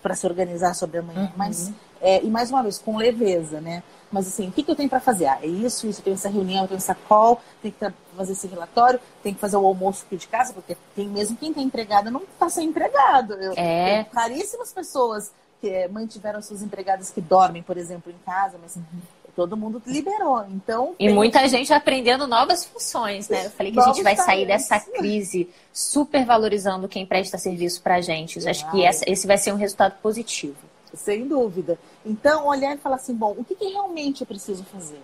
[0.02, 1.32] para se organizar sobre amanhã, uhum.
[1.36, 3.82] mas, é, e mais uma vez, com leveza, né?
[4.12, 5.26] Mas assim, o que, que eu tenho para fazer?
[5.26, 8.32] Ah, é isso, isso, eu tenho essa reunião, eu tenho essa call, tenho que fazer
[8.32, 11.62] esse relatório, tenho que fazer o almoço aqui de casa, porque tem mesmo quem está
[11.62, 13.34] empregado não está sem empregado.
[13.34, 14.04] Eu, é.
[14.06, 18.84] Caríssimas pessoas que mantiveram suas empregadas que dormem, por exemplo, em casa, mas uhum
[19.40, 20.46] todo mundo liberou.
[20.50, 23.46] Então, e muita gente aprendendo novas funções, né?
[23.46, 27.96] Eu falei que a gente vai sair dessa crise super valorizando quem presta serviço para
[27.96, 28.38] a gente.
[28.38, 30.58] Eu acho que essa, esse vai ser um resultado positivo.
[30.94, 31.80] Sem dúvida.
[32.06, 35.02] Então, olhar e falar assim, bom, o que, que realmente eu preciso fazer?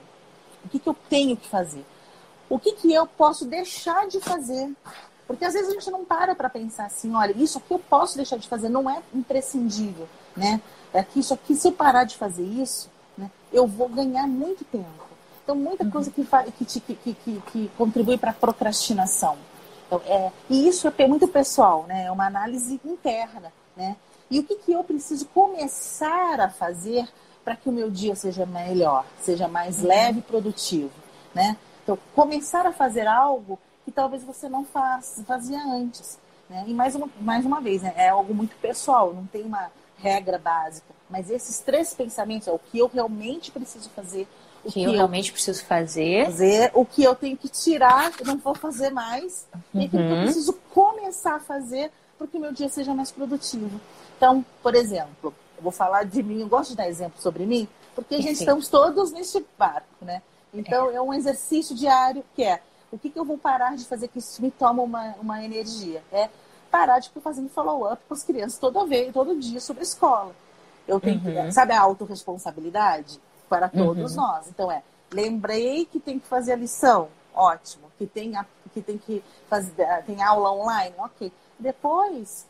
[0.65, 1.85] O que, que eu tenho que fazer?
[2.49, 4.69] O que, que eu posso deixar de fazer?
[5.25, 8.17] Porque às vezes a gente não para para pensar assim, olha, isso aqui eu posso
[8.17, 10.59] deixar de fazer, não é imprescindível, né?
[10.93, 12.89] É que isso aqui, se eu parar de fazer isso,
[13.55, 15.05] eu vou ganhar muito tempo.
[15.43, 15.91] Então, muita uhum.
[15.91, 19.37] coisa que, que, que, que, que contribui para a procrastinação.
[19.87, 22.05] Então, é, e isso é muito pessoal, né?
[22.05, 23.95] É uma análise interna, né?
[24.29, 27.07] E o que, que eu preciso começar a fazer
[27.43, 29.87] para que o meu dia seja melhor, seja mais uhum.
[29.87, 30.91] leve e produtivo,
[31.33, 31.55] né?
[31.83, 36.17] Então, começar a fazer algo que talvez você não faz, fazia antes.
[36.49, 36.65] Né?
[36.67, 37.93] E mais uma, mais uma vez, né?
[37.95, 40.94] é algo muito pessoal, não tem uma regra básica.
[41.15, 44.27] Mas esses três pensamentos é o que eu realmente preciso fazer.
[44.65, 46.25] O que, que eu, eu realmente preciso fazer.
[46.25, 46.71] fazer.
[46.73, 49.47] O que eu tenho que tirar, eu não vou fazer mais.
[49.73, 49.81] Uhum.
[49.81, 50.23] E o que eu uhum.
[50.23, 53.79] preciso começar a fazer para que o meu dia seja mais produtivo.
[54.17, 57.65] Então, por exemplo, eu vou falar de mim, eu gosto de dar exemplo sobre mim,
[57.95, 60.21] porque a gente estamos todos neste barco, né?
[60.53, 60.95] Então, é.
[60.95, 62.59] é um exercício diário que é
[62.91, 66.03] o que, que eu vou parar de fazer que isso me toma uma, uma energia?
[66.11, 66.29] É
[66.69, 70.35] parar de ficar fazendo follow-up com as crianças toda vez, todo dia sobre a escola.
[70.87, 71.45] Eu tenho uhum.
[71.45, 73.19] que, sabe a autorresponsabilidade?
[73.49, 74.21] Para todos uhum.
[74.21, 74.47] nós.
[74.47, 77.85] Então é, lembrei que tem que fazer a lição, ótimo.
[77.97, 81.31] Que tem, a, que tem que fazer, tem aula online, ok.
[81.57, 82.45] Depois,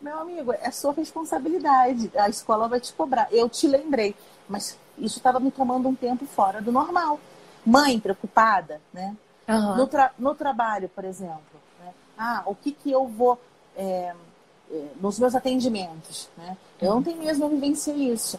[0.00, 2.10] meu amigo, é sua responsabilidade.
[2.16, 3.28] A escola vai te cobrar.
[3.30, 4.14] Eu te lembrei,
[4.48, 7.18] mas isso estava me tomando um tempo fora do normal.
[7.64, 9.16] Mãe preocupada, né?
[9.48, 9.76] Uhum.
[9.76, 11.60] No, tra no trabalho, por exemplo.
[11.78, 11.92] Né?
[12.18, 13.38] Ah, o que que eu vou...
[13.76, 14.14] É,
[15.00, 16.56] nos meus atendimentos, né?
[16.80, 18.38] Eu não tenho mesmo vivência isso.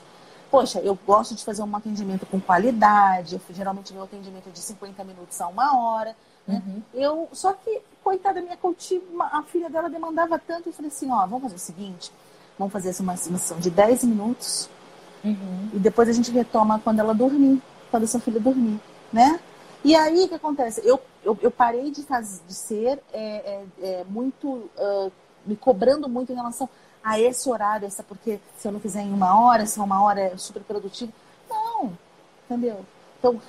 [0.49, 4.59] Poxa, eu gosto de fazer um atendimento com qualidade, eu, geralmente meu atendimento é de
[4.59, 6.15] 50 minutos a uma hora,
[6.47, 6.61] né?
[6.65, 6.81] Uhum.
[6.93, 11.25] Eu, só que, coitada minha coach, a filha dela demandava tanto, eu falei assim, ó,
[11.25, 12.11] vamos fazer o seguinte,
[12.57, 14.69] vamos fazer essa uma sessão de 10 minutos,
[15.23, 15.69] uhum.
[15.73, 17.61] e depois a gente retoma quando ela dormir.
[17.89, 18.79] quando seu filho dormir,
[19.11, 19.39] né?
[19.83, 20.81] E aí o que acontece?
[20.83, 24.47] Eu, eu, eu parei de, fazer, de ser é, é, é muito.
[24.47, 25.11] Uh,
[25.45, 26.69] me cobrando muito em relação
[27.03, 30.03] a esse horário, essa porque se eu não fizer em uma hora, se é uma
[30.03, 31.11] hora é super produtivo.
[31.49, 31.91] Não,
[32.45, 32.85] entendeu?
[33.19, 33.39] Então,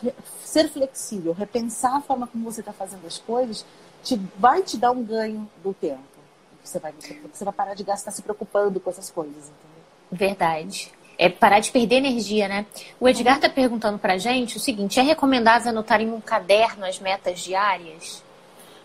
[0.42, 3.64] ser flexível, repensar a forma como você está fazendo as coisas,
[4.02, 6.00] te, vai te dar um ganho do tempo.
[6.62, 6.94] Você vai,
[7.32, 9.82] você vai parar de gastar se preocupando com essas coisas, entendeu?
[10.10, 12.66] Verdade é parar de perder energia, né?
[12.98, 16.84] O Edgar está perguntando para a gente o seguinte: é recomendável anotar em um caderno
[16.84, 18.22] as metas diárias?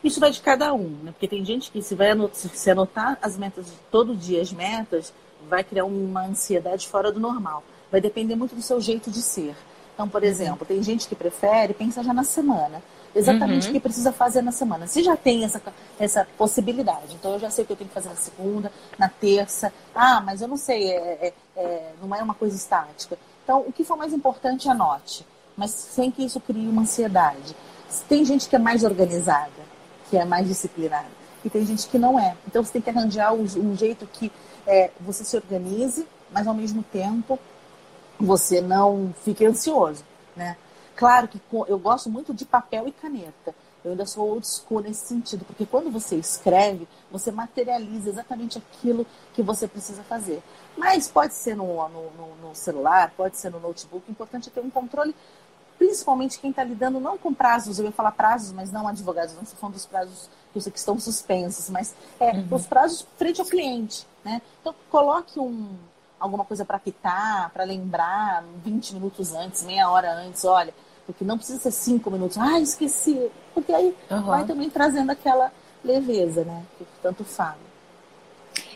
[0.04, 1.12] Isso vai de cada um, né?
[1.12, 5.14] Porque tem gente que se vai anotar, se anotar as metas todo dia, as metas,
[5.50, 7.64] vai criar uma ansiedade fora do normal.
[7.92, 9.56] Vai depender muito do seu jeito de ser.
[9.94, 10.28] Então, por uhum.
[10.28, 12.82] exemplo, tem gente que prefere pensar já na semana
[13.18, 13.70] exatamente uhum.
[13.72, 14.88] o que precisa fazer na semana.
[14.88, 15.62] Se já tem essa,
[16.00, 19.10] essa possibilidade, então eu já sei o que eu tenho que fazer na segunda, na
[19.10, 19.74] terça.
[19.96, 23.18] Ah, mas eu não sei, é, é, é, não é uma coisa estática.
[23.44, 27.56] Então, o que for mais importante, anote, mas sem que isso crie uma ansiedade.
[28.08, 29.67] Tem gente que é mais organizada,
[30.10, 31.08] que é mais disciplinada,
[31.44, 32.36] e tem gente que não é.
[32.48, 34.32] Então, você tem que arranjar um jeito que
[34.66, 37.40] é, você se organize, mas ao mesmo tempo
[38.20, 40.04] você não fique ansioso,
[40.36, 40.58] né?
[40.96, 43.54] Claro que eu gosto muito de papel e caneta.
[43.86, 49.06] Eu ainda sou old school nesse sentido, porque quando você escreve, você materializa exatamente aquilo
[49.34, 50.42] que você precisa fazer.
[50.76, 54.04] Mas pode ser no, no, no celular, pode ser no notebook.
[54.08, 55.16] O importante é ter um controle,
[55.78, 59.44] principalmente quem está lidando não com prazos, eu ia falar prazos, mas não advogados, não
[59.44, 62.48] estou falando dos prazos que estão suspensos, mas é, uhum.
[62.52, 64.08] os prazos frente ao cliente.
[64.26, 64.42] Né?
[64.60, 65.70] Então, coloque um,
[66.20, 70.74] alguma coisa para pitar, para lembrar 20 minutos antes, meia hora antes, olha
[71.08, 72.38] porque não precisa ser cinco minutos.
[72.38, 73.32] Ah, esqueci.
[73.54, 74.24] Porque aí uhum.
[74.24, 75.52] vai também trazendo aquela
[75.84, 76.64] leveza, né?
[76.78, 77.58] Que tanto fala.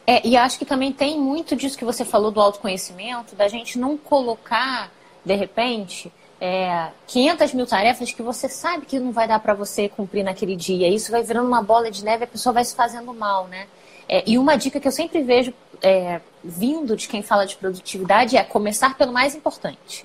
[0.07, 3.77] É, e acho que também tem muito disso que você falou do autoconhecimento, da gente
[3.77, 4.89] não colocar,
[5.23, 6.11] de repente,
[6.43, 10.55] é, 500 mil tarefas que você sabe que não vai dar para você cumprir naquele
[10.55, 10.89] dia.
[10.89, 13.67] Isso vai virando uma bola de neve, a pessoa vai se fazendo mal, né?
[14.09, 18.35] É, e uma dica que eu sempre vejo é, vindo de quem fala de produtividade
[18.35, 20.03] é começar pelo mais importante.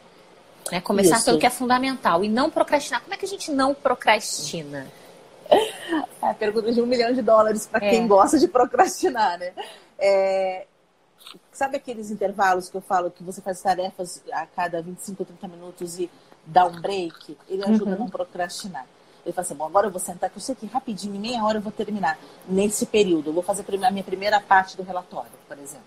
[0.70, 0.78] Né?
[0.82, 1.24] Começar Isso.
[1.24, 3.00] pelo que é fundamental e não procrastinar.
[3.00, 4.86] Como é que a gente não procrastina?
[6.22, 7.90] É a pergunta de um milhão de dólares para é.
[7.90, 9.52] quem gosta de procrastinar, né?
[9.98, 10.66] É...
[11.50, 15.48] Sabe aqueles intervalos que eu falo que você faz tarefas a cada 25 ou 30
[15.48, 16.10] minutos e
[16.46, 17.36] dá um break?
[17.48, 17.92] Ele ajuda uhum.
[17.94, 18.86] a não procrastinar.
[19.24, 21.44] Ele fala assim, bom, agora eu vou sentar, que eu sei que rapidinho, em meia
[21.44, 22.16] hora eu vou terminar.
[22.48, 25.84] Nesse período, eu vou fazer a minha primeira parte do relatório, por exemplo.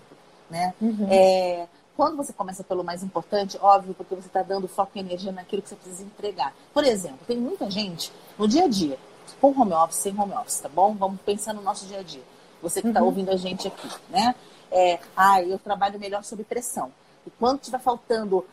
[0.50, 0.74] Né?
[0.82, 1.08] Uhum.
[1.10, 5.32] É, quando você começa pelo mais importante, óbvio, porque você está dando foco e energia
[5.32, 6.54] naquilo que você precisa entregar.
[6.74, 8.98] Por exemplo, tem muita gente no dia a dia,
[9.39, 10.95] com home office, sem home office, tá bom?
[10.95, 12.24] Vamos pensar no nosso dia a dia.
[12.62, 13.06] Você que está uhum.
[13.06, 14.36] ouvindo a gente aqui, né?
[14.72, 16.91] É, ah, eu trabalho melhor sob pressão.
[17.26, 18.45] E quando estiver faltando,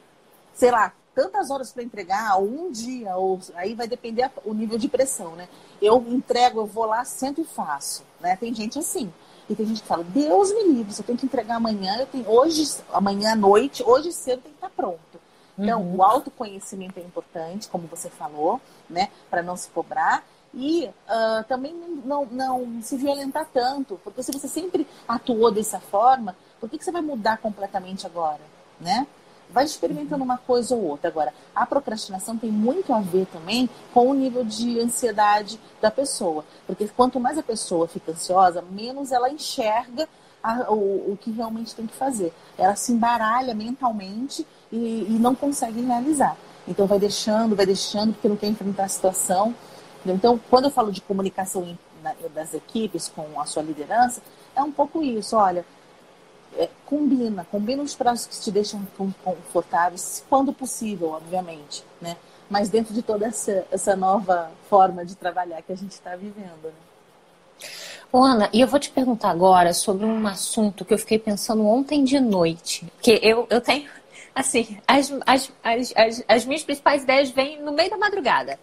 [0.54, 4.76] sei lá, tantas horas para entregar, ou um dia, ou aí vai depender o nível
[4.76, 5.48] de pressão, né?
[5.80, 8.36] Eu entrego, eu vou lá, sento e faço, né?
[8.36, 9.10] Tem gente assim.
[9.48, 12.06] E tem gente que fala, Deus me livre, se eu tenho que entregar amanhã, eu
[12.06, 14.98] tenho hoje, amanhã à noite, hoje cedo tem que estar pronto.
[15.58, 15.96] Então, uhum.
[15.96, 19.08] o autoconhecimento é importante, como você falou, né?
[19.30, 20.22] Para não se cobrar.
[20.52, 21.74] E uh, também
[22.04, 26.84] não, não se violentar tanto, porque se você sempre atuou dessa forma, por que, que
[26.84, 28.40] você vai mudar completamente agora,
[28.78, 29.06] né?
[29.50, 31.08] Vai experimentando uma coisa ou outra.
[31.08, 36.44] Agora, a procrastinação tem muito a ver também com o nível de ansiedade da pessoa.
[36.66, 40.08] Porque quanto mais a pessoa fica ansiosa, menos ela enxerga
[40.42, 42.32] a, o, o que realmente tem que fazer.
[42.56, 46.36] Ela se embaralha mentalmente e, e não consegue realizar.
[46.68, 49.54] Então vai deixando, vai deixando, porque não quer enfrentar a situação.
[50.04, 51.76] Então, quando eu falo de comunicação
[52.32, 54.22] das equipes com a sua liderança,
[54.54, 55.36] é um pouco isso.
[55.36, 55.64] Olha,
[56.58, 58.86] é, combina, combina os prazos que te deixam
[59.24, 62.16] confortáveis, quando possível, obviamente, né?
[62.48, 66.64] Mas dentro de toda essa, essa nova forma de trabalhar que a gente está vivendo,
[66.64, 66.72] né?
[68.12, 71.66] Ô, Ana, e eu vou te perguntar agora sobre um assunto que eu fiquei pensando
[71.66, 72.86] ontem de noite.
[73.02, 73.88] Que eu, eu tenho,
[74.34, 78.58] assim, as, as, as, as, as minhas principais ideias vêm no meio da madrugada.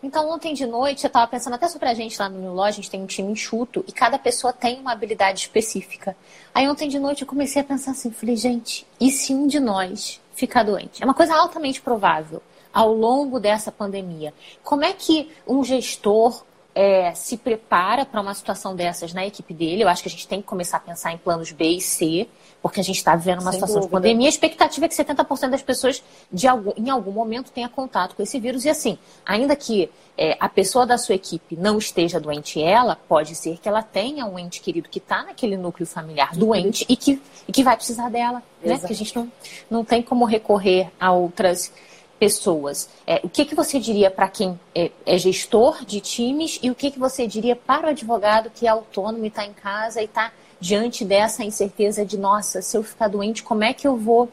[0.00, 2.66] Então, ontem de noite, eu estava pensando até sobre a gente lá no New Law,
[2.66, 6.16] a gente tem um time enxuto e cada pessoa tem uma habilidade específica.
[6.54, 9.58] Aí, ontem de noite, eu comecei a pensar assim: falei, gente, e se um de
[9.58, 11.02] nós ficar doente?
[11.02, 12.40] É uma coisa altamente provável
[12.72, 14.32] ao longo dessa pandemia.
[14.62, 16.44] Como é que um gestor
[16.74, 19.82] é, se prepara para uma situação dessas na equipe dele?
[19.82, 22.28] Eu acho que a gente tem que começar a pensar em planos B e C
[22.62, 23.96] porque a gente está vivendo uma Sem situação dúvida.
[23.96, 24.26] de pandemia.
[24.26, 26.02] A expectativa é que 70% das pessoas,
[26.48, 28.64] algum, em algum momento, tenha contato com esse vírus.
[28.64, 33.34] E assim, ainda que é, a pessoa da sua equipe não esteja doente, ela pode
[33.34, 37.22] ser que ela tenha um ente querido que está naquele núcleo familiar doente e que,
[37.46, 38.42] e que vai precisar dela.
[38.62, 38.76] Né?
[38.78, 39.32] Porque a gente não,
[39.70, 41.72] não tem como recorrer a outras
[42.18, 42.88] pessoas.
[43.06, 46.74] É, o que, que você diria para quem é, é, gestor de times e o
[46.74, 50.04] que, que você diria para o advogado que é autônomo e está em casa e
[50.04, 54.28] está diante dessa incerteza de, nossa, se eu ficar doente, como é que eu vou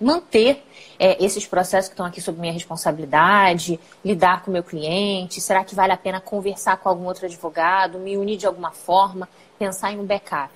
[0.00, 0.62] manter
[0.98, 5.40] é, esses processos que estão aqui sob minha responsabilidade, lidar com o meu cliente?
[5.40, 9.28] Será que vale a pena conversar com algum outro advogado, me unir de alguma forma,
[9.58, 10.52] pensar em um backup?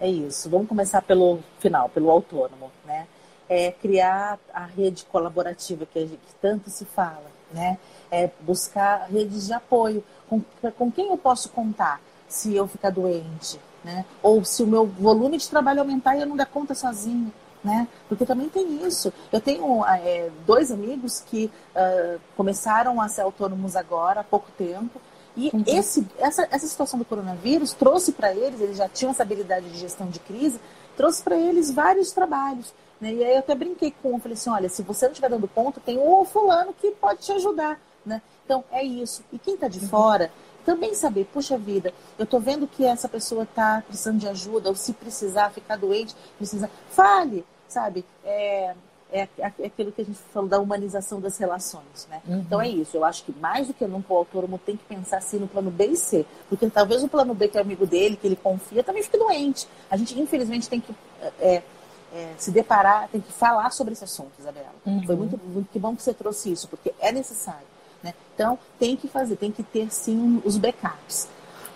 [0.00, 0.48] É isso.
[0.48, 2.70] Vamos começar pelo final, pelo autônomo?
[3.54, 7.78] É criar a rede colaborativa que, gente, que tanto se fala, né?
[8.10, 10.02] É buscar redes de apoio.
[10.28, 10.42] Com,
[10.78, 14.04] com quem eu posso contar se eu ficar doente, né?
[14.22, 17.32] Ou se o meu volume de trabalho aumentar e eu não der conta sozinho,
[17.62, 17.86] né?
[18.08, 19.12] Porque também tem isso.
[19.30, 25.00] Eu tenho é, dois amigos que uh, começaram a ser autônomos agora, há pouco tempo,
[25.36, 29.70] e esse, essa, essa situação do coronavírus trouxe para eles, eles já tinham essa habilidade
[29.70, 30.60] de gestão de crise,
[30.96, 32.72] trouxe para eles vários trabalhos.
[33.02, 33.14] Né?
[33.14, 35.48] E aí eu até brinquei com um, falei assim, olha, se você não estiver dando
[35.48, 37.80] ponto, tem o fulano que pode te ajudar.
[38.06, 38.22] Né?
[38.44, 39.24] Então, é isso.
[39.32, 39.88] E quem está de uhum.
[39.88, 40.30] fora
[40.64, 44.76] também saber, puxa vida, eu estou vendo que essa pessoa está precisando de ajuda, ou
[44.76, 46.70] se precisar ficar doente, precisa.
[46.90, 48.04] Fale, sabe?
[48.24, 48.72] É,
[49.10, 52.22] é, é aquilo que a gente falou da humanização das relações, né?
[52.24, 52.38] Uhum.
[52.38, 52.96] Então é isso.
[52.96, 55.72] Eu acho que mais do que nunca o autônomo tem que pensar assim no plano
[55.72, 58.84] B e C, porque talvez o plano B que é amigo dele, que ele confia,
[58.84, 59.66] também fique doente.
[59.90, 60.94] A gente infelizmente tem que
[61.40, 61.64] é,
[62.14, 64.74] é, se deparar, tem que falar sobre esse assunto, Isabela.
[64.84, 65.02] Uhum.
[65.04, 67.66] Foi muito, muito que bom que você trouxe isso, porque é necessário.
[68.02, 68.14] Né?
[68.34, 71.28] Então, tem que fazer, tem que ter sim os backups.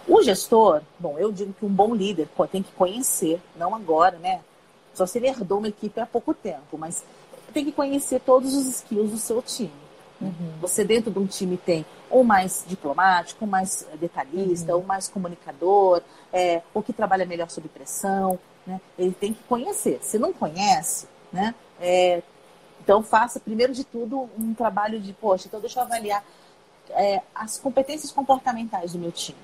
[0.07, 4.41] O gestor, bom, eu digo que um bom líder tem que conhecer, não agora, né?
[4.95, 7.05] Só se ele herdou uma equipe há pouco tempo, mas
[7.53, 9.72] tem que conhecer todos os skills do seu time.
[10.20, 10.53] Uhum.
[10.61, 14.80] Você dentro de um time tem ou mais diplomático, ou mais detalhista, uhum.
[14.80, 16.01] ou mais comunicador,
[16.32, 18.39] é, ou que trabalha melhor sob pressão.
[18.67, 18.81] Né?
[18.99, 20.01] Ele tem que conhecer.
[20.03, 21.55] Se não conhece, né?
[21.81, 22.23] É,
[22.83, 26.25] então, faça, primeiro de tudo, um trabalho de, poxa, então deixa eu avaliar
[26.91, 29.39] é, as competências comportamentais do meu time,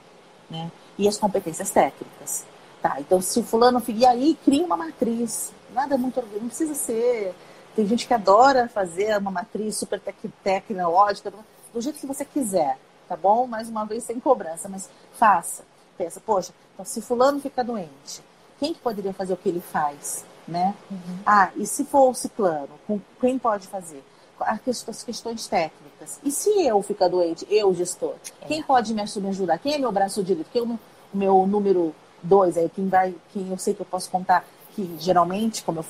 [0.51, 0.71] né?
[0.99, 2.45] E as competências técnicas.
[2.81, 3.83] Tá, então se o fulano...
[3.87, 5.53] E aí, cria uma matriz.
[5.73, 6.21] Nada muito...
[6.41, 7.35] Não precisa ser...
[7.75, 11.33] Tem gente que adora fazer uma matriz super tec, tecnológica,
[11.73, 13.47] do jeito que você quiser, tá bom?
[13.47, 15.65] Mais uma vez, sem cobrança, mas faça.
[15.97, 18.23] Pensa, poxa, então se fulano fica doente,
[18.63, 20.25] quem que poderia fazer o que ele faz?
[20.47, 20.75] né?
[20.91, 21.19] Uhum.
[21.25, 24.03] Ah, e se for o ciclano, com quem pode fazer?
[24.41, 24.61] As
[25.05, 26.19] questões técnicas.
[26.25, 28.47] E se eu ficar doente, eu, gestor, é.
[28.47, 29.59] quem pode me ajudar?
[29.59, 30.51] Quem é meu braço direito?
[30.53, 30.79] Quem é o
[31.15, 32.69] meu número dois aí?
[32.69, 34.45] Quem vai, quem eu sei que eu posso contar?
[34.75, 35.85] Que geralmente, como eu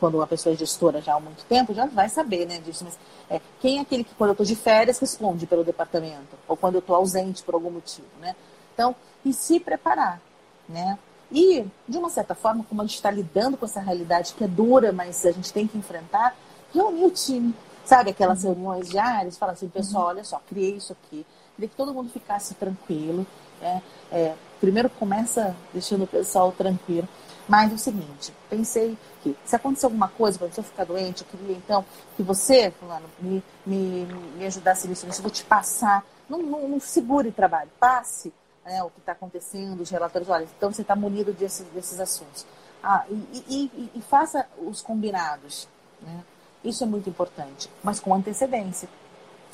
[0.00, 2.84] quando uma pessoa é gestora já há muito tempo, já vai saber, né, disso.
[2.84, 2.98] Mas
[3.30, 6.36] é, quem é aquele que, quando eu estou de férias, responde pelo departamento?
[6.48, 8.34] Ou quando eu estou ausente por algum motivo, né?
[8.72, 10.20] Então, e se preparar,
[10.68, 10.98] né?
[11.32, 14.48] E, de uma certa forma, como a gente está lidando com essa realidade que é
[14.48, 16.36] dura, mas a gente tem que enfrentar,
[16.74, 17.54] reunir o time.
[17.84, 18.52] Sabe aquelas uhum.
[18.52, 19.38] reuniões diárias?
[19.38, 20.10] Fala assim, pessoal, uhum.
[20.10, 21.26] olha só, criei isso aqui.
[21.56, 23.26] Queria que todo mundo ficasse tranquilo.
[23.60, 23.82] Né?
[24.10, 27.08] É, primeiro começa deixando o pessoal tranquilo.
[27.48, 31.38] Mas é o seguinte, pensei que se acontecer alguma coisa, para você ficar doente, eu
[31.38, 31.84] queria então
[32.16, 34.06] que você, fulano, me, me,
[34.36, 36.04] me ajudasse nisso, nisso, eu vou te passar.
[36.28, 38.32] Não, não, não segure trabalho, passe
[38.64, 42.46] né, o que está acontecendo, os relatórios, olha, então você está munido desses, desses assuntos.
[42.82, 45.68] Ah, e, e, e, faça os combinados.
[46.00, 46.24] Né?
[46.64, 48.88] Isso é muito importante, mas com antecedência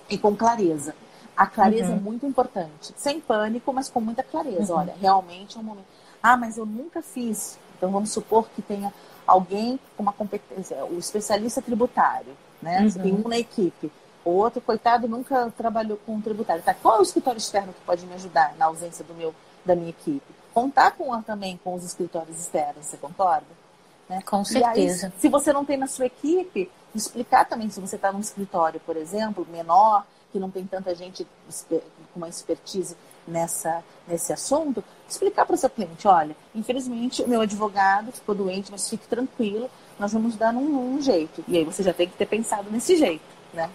[0.09, 0.95] e com clareza.
[1.37, 1.97] A clareza é uhum.
[1.97, 2.93] é muito importante.
[2.97, 4.73] Sem pânico, mas com muita clareza.
[4.73, 4.81] Uhum.
[4.81, 5.87] Olha, realmente é um momento.
[6.23, 7.59] Ah, mas eu nunca fiz.
[7.77, 8.93] Então vamos supor que tenha
[9.27, 12.81] alguém com uma competência, o especialista tributário, né?
[12.81, 12.91] Uhum.
[12.91, 13.93] Você tem um na equipe.
[14.29, 16.63] O outro, coitado, nunca trabalhou com um tributário.
[16.63, 16.75] Tá?
[16.75, 19.89] Qual é o escritório externo que pode me ajudar na ausência do meu, da minha
[19.89, 20.21] equipe?
[20.53, 23.47] Contar com, também com os escritórios externos, você concorda?
[24.07, 24.21] Né?
[24.27, 25.07] Com certeza.
[25.07, 28.79] Aí, se você não tem na sua equipe, explicar também, se você está num escritório,
[28.81, 31.27] por exemplo, menor, que não tem tanta gente
[31.71, 31.81] com
[32.15, 38.13] uma expertise nessa, nesse assunto, explicar para o seu cliente, olha, infelizmente o meu advogado
[38.13, 41.43] ficou doente, mas fique tranquilo, nós vamos dar um, um jeito.
[41.49, 43.25] E aí você já tem que ter pensado nesse jeito,
[43.55, 43.71] né?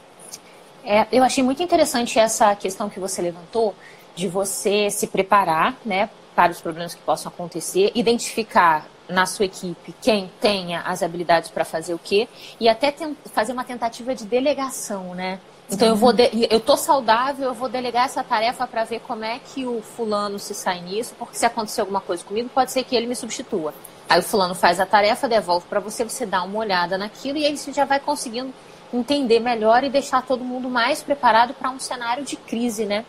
[0.85, 3.73] É, eu achei muito interessante essa questão que você levantou
[4.15, 9.93] de você se preparar, né, para os problemas que possam acontecer, identificar na sua equipe
[10.01, 12.27] quem tenha as habilidades para fazer o quê
[12.59, 12.93] e até
[13.33, 15.39] fazer uma tentativa de delegação, né?
[15.69, 19.23] Então eu vou de, eu tô saudável, eu vou delegar essa tarefa para ver como
[19.23, 22.83] é que o fulano se sai nisso, porque se acontecer alguma coisa comigo, pode ser
[22.83, 23.73] que ele me substitua.
[24.09, 27.45] Aí o fulano faz a tarefa, devolve para você, você dá uma olhada naquilo e
[27.45, 28.53] aí você já vai conseguindo
[28.93, 33.03] entender melhor e deixar todo mundo mais preparado para um cenário de crise, né?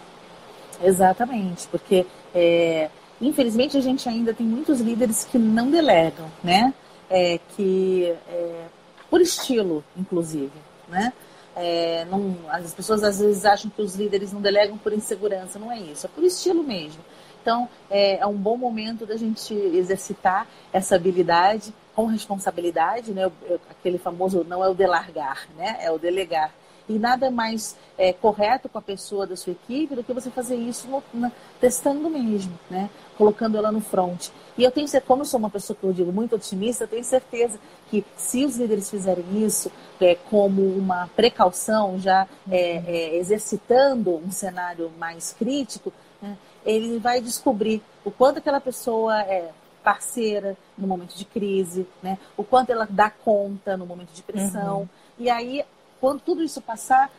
[0.82, 6.72] Exatamente, porque é, infelizmente a gente ainda tem muitos líderes que não delegam, né?
[7.11, 8.64] É, que é,
[9.11, 10.53] por estilo, inclusive.
[10.89, 11.12] né?
[11.57, 15.70] É, não, as pessoas às vezes acham que os líderes não delegam por insegurança, não
[15.70, 17.01] é isso, é por estilo mesmo.
[17.41, 23.30] Então, é, é um bom momento da gente exercitar essa habilidade com responsabilidade, né?
[23.70, 25.76] Aquele famoso não é o delargar, né?
[25.80, 26.53] É o delegar.
[26.86, 30.57] E nada mais é, correto com a pessoa da sua equipe do que você fazer
[30.57, 32.90] isso no, na, testando mesmo, né?
[33.16, 34.28] Colocando ela no front.
[34.59, 36.88] E eu tenho certeza, como eu sou uma pessoa que eu digo muito otimista, eu
[36.88, 37.59] tenho certeza
[37.90, 44.30] que se os líderes fizerem isso é, como uma precaução, já é, é, exercitando um
[44.30, 46.36] cenário mais crítico, né,
[46.66, 49.51] ele vai descobrir o quanto aquela pessoa é
[49.85, 52.18] parceira no momento de crise, né?
[52.37, 54.80] o quanto ela dá conta no momento de pressão.
[54.80, 54.89] Uhum.
[55.18, 55.62] E aí,
[56.01, 57.12] quando tudo isso passar,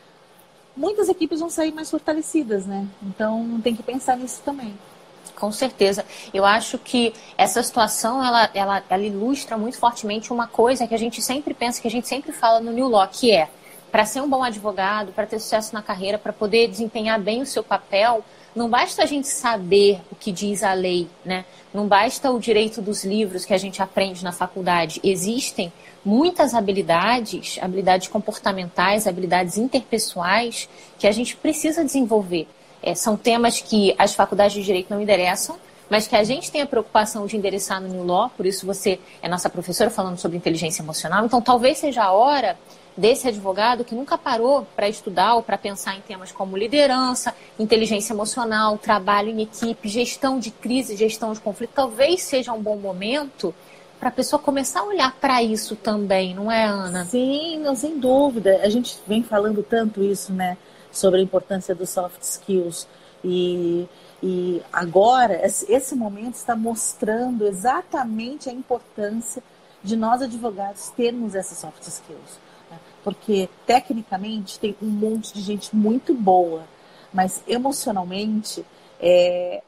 [0.76, 2.86] muitas equipes vão sair mais fortalecidas, né?
[3.02, 4.76] Então tem que pensar nisso também.
[5.34, 6.04] Com certeza.
[6.32, 10.98] Eu acho que essa situação, ela, ela, ela ilustra muito fortemente uma coisa que a
[10.98, 13.48] gente sempre pensa, que a gente sempre fala no New Law, que é,
[13.90, 17.46] para ser um bom advogado, para ter sucesso na carreira, para poder desempenhar bem o
[17.46, 18.24] seu papel,
[18.56, 21.44] não basta a gente saber o que diz a lei, né?
[21.74, 24.98] Não basta o direito dos livros que a gente aprende na faculdade.
[25.04, 25.70] Existem
[26.02, 32.48] muitas habilidades, habilidades comportamentais, habilidades interpessoais que a gente precisa desenvolver.
[32.82, 35.56] É, são temas que as faculdades de direito não interessam,
[35.90, 38.98] mas que a gente tem a preocupação de endereçar no New Law, por isso você
[39.20, 41.26] é nossa professora falando sobre inteligência emocional.
[41.26, 42.56] Então, talvez seja a hora
[42.96, 48.12] desse advogado que nunca parou para estudar ou para pensar em temas como liderança, inteligência
[48.12, 51.72] emocional, trabalho em equipe, gestão de crise, gestão de conflito.
[51.74, 53.54] Talvez seja um bom momento
[54.00, 57.04] para a pessoa começar a olhar para isso também, não é, Ana?
[57.04, 58.60] Sim, não, sem dúvida.
[58.62, 60.56] A gente vem falando tanto isso, né?
[60.96, 62.88] sobre a importância dos soft skills.
[63.22, 63.88] E,
[64.22, 69.42] e agora, esse momento está mostrando exatamente a importância
[69.82, 72.38] de nós advogados termos essas soft skills.
[73.06, 76.64] Porque, tecnicamente, tem um monte de gente muito boa,
[77.12, 78.66] mas emocionalmente,
[79.00, 79.62] é,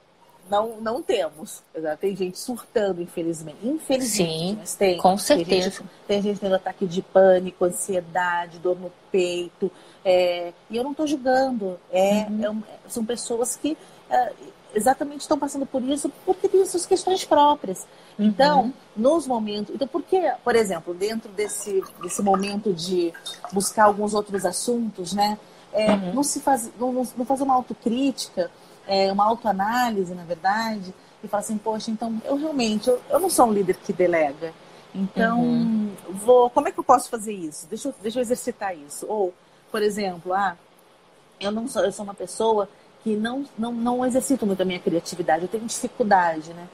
[0.50, 1.62] não, não temos.
[2.00, 3.58] Tem gente surtando, infelizmente.
[3.62, 4.96] Infelizmente, Sim, tem.
[4.98, 5.48] Com certeza.
[5.48, 9.70] Tem gente, tem gente tendo ataque de pânico, ansiedade, dor no peito,
[10.04, 11.78] é, e eu não estou julgando.
[11.92, 12.60] É, uhum.
[12.68, 13.78] é, são pessoas que
[14.10, 14.32] é,
[14.74, 17.86] exatamente estão passando por isso porque têm suas questões próprias.
[18.18, 18.26] Uhum.
[18.26, 19.74] Então, nos momentos.
[19.74, 23.12] Então, por que, por exemplo, dentro desse, desse momento de
[23.52, 25.38] buscar alguns outros assuntos, né?
[25.72, 26.14] É, uhum.
[26.14, 28.50] não, se faz, não, não fazer uma autocrítica,
[28.86, 33.28] é, uma autoanálise, na verdade, e falar assim, poxa, então eu realmente, eu, eu não
[33.28, 34.52] sou um líder que delega.
[34.94, 35.92] Então, uhum.
[36.08, 37.66] vou, como é que eu posso fazer isso?
[37.68, 39.06] Deixa eu, deixa eu exercitar isso.
[39.06, 39.34] Ou,
[39.70, 40.56] por exemplo, ah,
[41.38, 42.68] eu não sou, eu sou uma pessoa
[43.02, 46.68] que não, não, não exercito muito a minha criatividade, eu tenho dificuldade, né?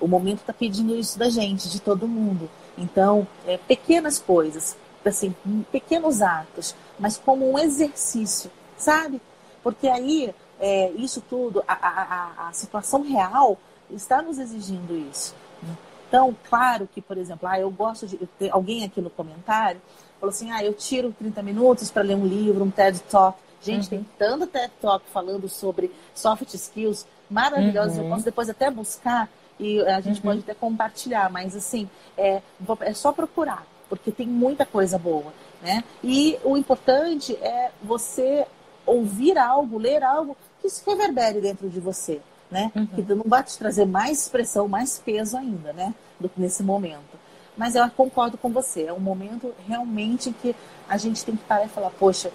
[0.00, 2.48] O momento está pedindo isso da gente, de todo mundo.
[2.76, 5.34] Então, é, pequenas coisas, assim,
[5.72, 9.20] pequenos atos, mas como um exercício, sabe?
[9.62, 13.58] Porque aí, é, isso tudo, a, a, a, situação real
[13.90, 15.34] está nos exigindo isso.
[15.62, 15.76] Né?
[16.08, 18.16] Então, claro que, por exemplo, ah, eu gosto de.
[18.38, 19.80] ter alguém aqui no comentário
[20.20, 23.38] falou assim: ah, eu tiro 30 minutos para ler um livro, um TED Talk.
[23.60, 23.88] Gente, uhum.
[23.88, 27.98] tem tanto TED Talk falando sobre soft skills maravilhosos.
[27.98, 28.04] Uhum.
[28.04, 29.28] Eu posso depois até buscar
[29.58, 30.22] e a gente uhum.
[30.22, 32.40] pode até compartilhar, mas assim, é,
[32.80, 35.32] é só procurar, porque tem muita coisa boa.
[35.60, 35.82] Né?
[36.02, 38.46] E o importante é você
[38.86, 42.20] ouvir algo, ler algo que se reverbere dentro de você.
[42.50, 42.72] Né?
[42.74, 42.86] Uhum.
[42.86, 45.94] Que não vai te trazer mais expressão, mais peso ainda, né?
[46.18, 47.18] Do que nesse momento.
[47.54, 50.56] Mas eu concordo com você, é um momento realmente que
[50.88, 52.32] a gente tem que parar e falar, poxa,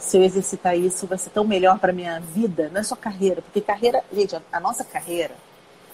[0.00, 3.42] se eu exercitar isso, vai ser tão melhor para minha vida, não é só carreira,
[3.42, 5.34] porque carreira, gente, a, a nossa carreira,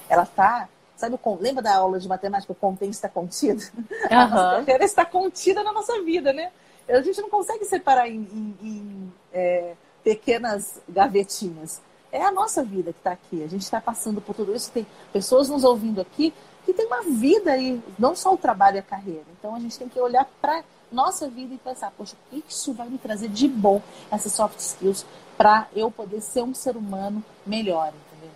[0.08, 3.62] ela tá, sabe, lembra da aula de matemática, o contém está contido?
[3.76, 3.84] Uhum.
[4.08, 6.52] A nossa carreira está contida na nossa vida, né?
[6.88, 11.82] A gente não consegue separar em, em, em é, pequenas gavetinhas.
[12.12, 13.42] É a nossa vida que está aqui.
[13.42, 14.70] A gente está passando por tudo isso.
[14.70, 16.32] Tem pessoas nos ouvindo aqui
[16.64, 19.24] que tem uma vida aí, não só o trabalho e a carreira.
[19.38, 22.72] Então a gente tem que olhar para nossa vida e pensar, poxa, o que isso
[22.72, 25.04] vai me trazer de bom, essas soft skills,
[25.36, 28.30] para eu poder ser um ser humano melhor, entendeu?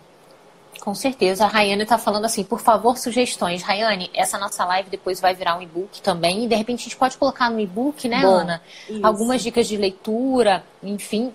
[0.81, 1.45] Com certeza.
[1.45, 3.61] A Rayane está falando assim, por favor, sugestões.
[3.61, 6.45] Rayane, essa nossa live depois vai virar um e-book também.
[6.45, 8.61] E de repente a gente pode colocar no e-book, né, Bom, Ana?
[8.89, 9.05] Isso.
[9.05, 11.33] Algumas dicas de leitura, enfim,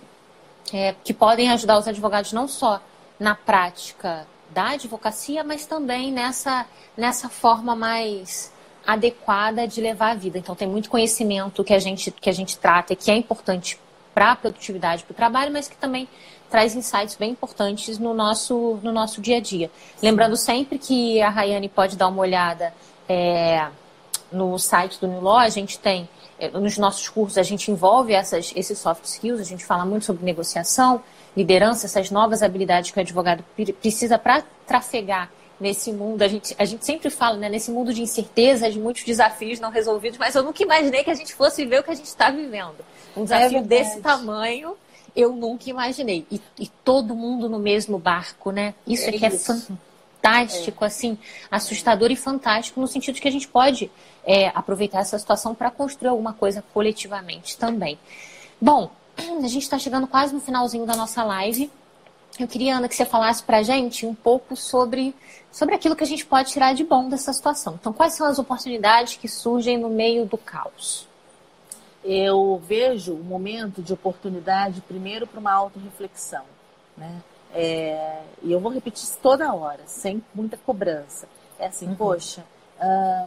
[0.73, 2.81] é, que podem ajudar os advogados não só
[3.19, 8.53] na prática da advocacia, mas também nessa, nessa forma mais
[8.87, 10.39] adequada de levar a vida.
[10.39, 13.79] Então tem muito conhecimento que a gente, que a gente trata e que é importante
[14.15, 16.09] para a produtividade, para o trabalho, mas que também
[16.51, 19.71] traz insights bem importantes no nosso, no nosso dia a dia.
[20.03, 22.73] Lembrando sempre que a Rayane pode dar uma olhada
[23.09, 23.67] é,
[24.31, 26.09] no site do Niló, a gente tem,
[26.39, 30.07] é, nos nossos cursos, a gente envolve essas, esses soft skills, a gente fala muito
[30.07, 31.03] sobre negociação,
[31.37, 33.45] liderança, essas novas habilidades que o advogado
[33.81, 36.23] precisa para trafegar nesse mundo.
[36.23, 39.71] A gente, a gente sempre fala, né, nesse mundo de incertezas, de muitos desafios não
[39.71, 42.31] resolvidos, mas eu nunca imaginei que a gente fosse viver o que a gente está
[42.31, 42.77] vivendo.
[43.17, 44.77] Um desafio é desse tamanho,
[45.15, 46.27] eu nunca imaginei.
[46.31, 48.75] E, e, todo mundo no mesmo barco, né?
[48.87, 50.87] Isso é, é que é fantástico, é.
[50.87, 51.19] assim,
[51.51, 53.91] assustador e fantástico, no sentido de que a gente pode
[54.25, 57.99] é, aproveitar essa situação para construir alguma coisa coletivamente também.
[58.61, 61.71] Bom, a gente está chegando quase no finalzinho da nossa live.
[62.39, 65.15] Eu queria, Ana, que você falasse para a gente um pouco sobre,
[65.57, 67.79] sobre aquilo que a gente pode tirar de bom dessa situação.
[67.81, 71.09] Então, quais são as oportunidades que surgem no meio do caos?
[72.05, 76.45] Eu vejo um momento de oportunidade, primeiro, para uma autorreflexão.
[76.95, 77.23] Né?
[77.55, 81.27] É, e eu vou repetir isso toda hora, sem muita cobrança.
[81.59, 81.95] É assim, uhum.
[81.95, 82.45] poxa,
[82.79, 83.27] hum,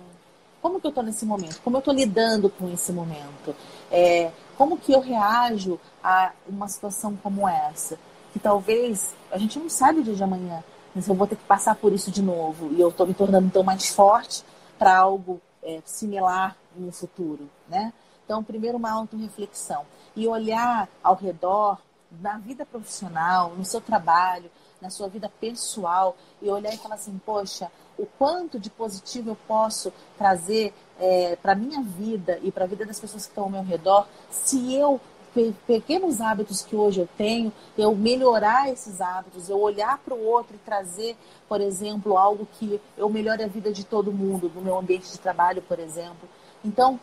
[0.61, 1.59] como que eu estou nesse momento?
[1.63, 3.55] Como eu estou lidando com esse momento?
[3.91, 7.97] É, como que eu reajo a uma situação como essa?
[8.32, 10.63] que talvez a gente não sabe o dia de amanhã,
[10.94, 13.48] mas eu vou ter que passar por isso de novo e eu estou me tornando
[13.48, 14.44] então mais forte
[14.78, 17.94] para algo é, similar no futuro, né?
[18.26, 19.86] Então, primeiro uma autorreflexão
[20.16, 21.80] e olhar ao redor
[22.22, 24.50] na vida profissional, no seu trabalho,
[24.82, 29.38] na sua vida pessoal e olhar e falar assim, poxa, o quanto de positivo eu
[29.48, 33.50] posso trazer é, para minha vida e para a vida das pessoas que estão ao
[33.50, 35.02] meu redor se eu
[35.66, 40.56] pequenos hábitos que hoje eu tenho, eu melhorar esses hábitos, eu olhar para o outro
[40.56, 41.16] e trazer,
[41.48, 45.18] por exemplo, algo que eu melhore a vida de todo mundo, no meu ambiente de
[45.20, 46.28] trabalho, por exemplo.
[46.64, 47.00] Então,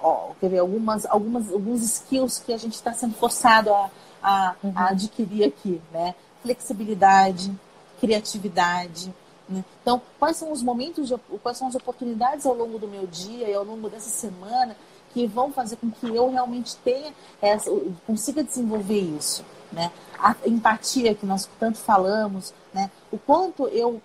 [0.00, 3.90] ó, quer ver, algumas, algumas, alguns skills que a gente está sendo forçado a,
[4.22, 4.72] a, uhum.
[4.74, 6.14] a, adquirir aqui, né?
[6.42, 7.52] Flexibilidade,
[8.00, 9.14] criatividade.
[9.48, 9.64] Né?
[9.80, 13.48] Então, quais são os momentos, de, quais são as oportunidades ao longo do meu dia
[13.48, 14.76] e ao longo dessa semana
[15.14, 17.70] que vão fazer com que eu realmente tenha essa,
[18.04, 19.92] consiga desenvolver isso, né?
[20.18, 22.90] A empatia que nós tanto falamos, né?
[23.12, 24.02] O quanto eu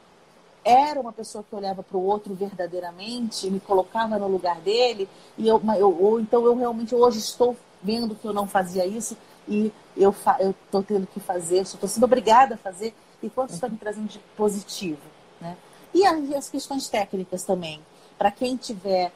[0.64, 5.48] era uma pessoa que olhava para o outro verdadeiramente, me colocava no lugar dele, e
[5.48, 9.74] eu, eu, ou então eu realmente hoje estou vendo que eu não fazia isso e
[9.98, 12.94] eu estou tendo que fazer, estou sendo obrigada a fazer,
[13.24, 15.02] e quanto está me trazendo de positivo,
[15.42, 15.58] né?
[15.92, 17.82] E as questões técnicas também.
[18.16, 19.12] Para quem tiver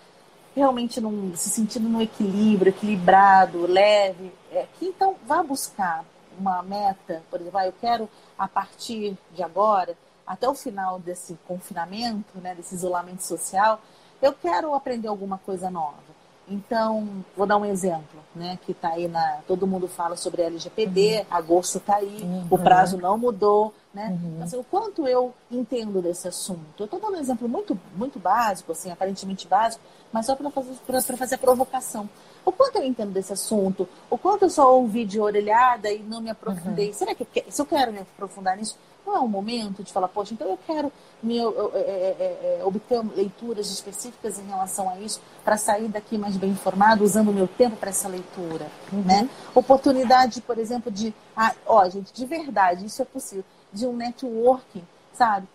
[0.55, 6.05] realmente num, se sentindo no equilíbrio, equilibrado, leve, é, que então vá buscar
[6.37, 9.95] uma meta, por exemplo, ah, eu quero a partir de agora,
[10.25, 13.79] até o final desse confinamento, né, desse isolamento social,
[14.21, 16.13] eu quero aprender alguma coisa nova.
[16.47, 19.39] Então, vou dar um exemplo, né, que está aí na.
[19.47, 21.25] Todo mundo fala sobre LGPD, uhum.
[21.29, 22.47] agosto está aí, uhum.
[22.49, 24.07] o prazo não mudou, né?
[24.07, 24.31] Uhum.
[24.33, 26.59] Então, assim, o quanto eu entendo desse assunto.
[26.79, 31.17] Eu estou dando um exemplo muito, muito básico, assim, aparentemente básico, mas só para fazer,
[31.17, 32.09] fazer a provocação.
[32.45, 36.21] O quanto eu entendo desse assunto, o quanto eu só ouvi de orelhada e não
[36.21, 36.87] me aprofundei.
[36.87, 36.93] Uhum.
[36.93, 40.33] Será que se eu quero me aprofundar nisso, não é um momento de falar, poxa,
[40.33, 40.91] então eu quero
[41.21, 46.17] me, eu, eu, eu, eu, obter leituras específicas em relação a isso para sair daqui
[46.17, 49.01] mais bem informado, usando o meu tempo para essa leitura, uhum.
[49.01, 49.29] né?
[49.53, 53.43] Oportunidade, por exemplo, de, ah, ó, gente, de verdade, isso é possível,
[53.73, 55.47] de um networking sabe?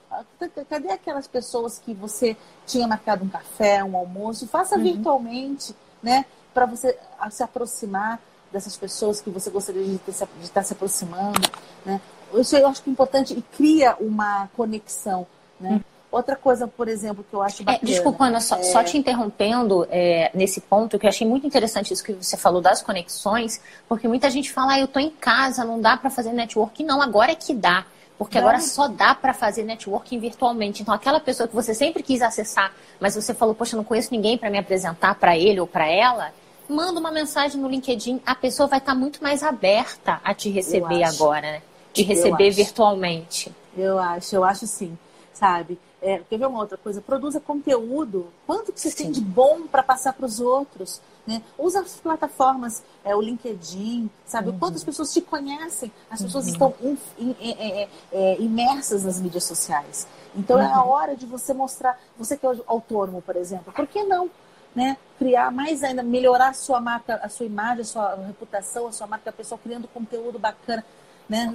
[0.71, 4.47] Cadê aquelas pessoas que você tinha marcado um café, um almoço?
[4.47, 4.83] Faça uhum.
[4.83, 6.25] virtualmente, né?
[6.55, 6.97] Para você
[7.31, 8.21] se aproximar
[8.53, 11.41] dessas pessoas que você gostaria de, ter, de estar se aproximando,
[11.85, 12.01] né?
[12.35, 15.27] Isso eu acho que é importante e cria uma conexão,
[15.61, 15.73] né?
[15.73, 15.81] Uhum.
[16.11, 17.81] Outra coisa, por exemplo, que eu acho é, bacana...
[17.83, 18.63] É, desculpa, Ana, só, é...
[18.63, 22.63] só te interrompendo é, nesse ponto, que eu achei muito interessante isso que você falou
[22.63, 26.33] das conexões, porque muita gente fala, ah, eu estou em casa, não dá para fazer
[26.33, 26.83] network.
[26.83, 27.85] Não, agora é que dá.
[28.19, 28.49] Porque não.
[28.49, 30.83] agora só dá para fazer networking virtualmente.
[30.83, 34.37] Então, aquela pessoa que você sempre quis acessar, mas você falou, poxa, não conheço ninguém
[34.37, 36.33] para me apresentar para ele ou para ela,
[36.69, 38.21] manda uma mensagem no LinkedIn.
[38.27, 41.63] A pessoa vai estar tá muito mais aberta a te receber agora, né?
[41.95, 43.55] De receber eu virtualmente.
[43.77, 44.99] Eu acho, eu acho sim,
[45.33, 45.79] sabe?
[46.03, 47.01] É, quer ver uma outra coisa?
[47.01, 48.29] Produza conteúdo.
[48.47, 49.05] Quanto que você sim.
[49.05, 51.01] tem de bom para passar para os outros?
[51.29, 51.43] Né?
[51.59, 54.49] Usa as plataformas, é, o LinkedIn, sabe?
[54.49, 54.59] Uhum.
[54.59, 55.93] Quantas pessoas te conhecem?
[56.11, 56.53] As pessoas uhum.
[56.53, 60.09] estão in, in, in, imersas nas mídias sociais.
[60.35, 60.63] Então uhum.
[60.63, 60.89] é a uhum.
[60.89, 64.31] hora de você mostrar, você que é autônomo, por exemplo, por que não?
[64.75, 64.97] Né?
[65.19, 69.07] Criar mais ainda, melhorar a sua marca, a sua imagem, a sua reputação, a sua
[69.07, 70.83] marca pessoal, criando conteúdo bacana
[71.29, 71.55] né?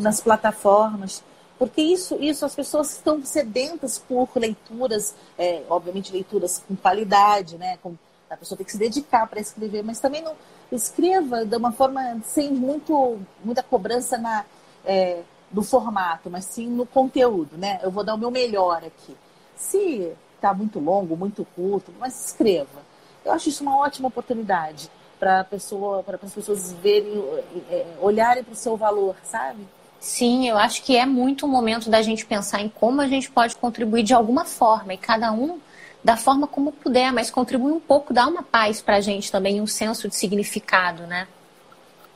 [0.00, 1.22] Nas plataformas
[1.60, 7.76] porque isso, isso as pessoas estão sedentas por leituras, é, obviamente leituras com qualidade, né?
[7.82, 7.96] Com,
[8.30, 10.34] a pessoa tem que se dedicar para escrever, mas também não
[10.70, 14.44] escreva de uma forma sem muito, muita cobrança na,
[14.84, 17.80] é, do formato, mas sim no conteúdo, né?
[17.82, 19.16] Eu vou dar o meu melhor aqui.
[19.56, 22.80] Se está muito longo, muito curto, mas escreva.
[23.24, 27.22] Eu acho isso uma ótima oportunidade para pessoa, para as pessoas verem,
[27.68, 29.66] é, olharem para o seu valor, sabe?
[29.98, 33.30] Sim, eu acho que é muito o momento da gente pensar em como a gente
[33.30, 35.60] pode contribuir de alguma forma, e cada um
[36.02, 39.60] da forma como puder, mas contribuir um pouco, dá uma paz para a gente também,
[39.60, 41.28] um senso de significado, né?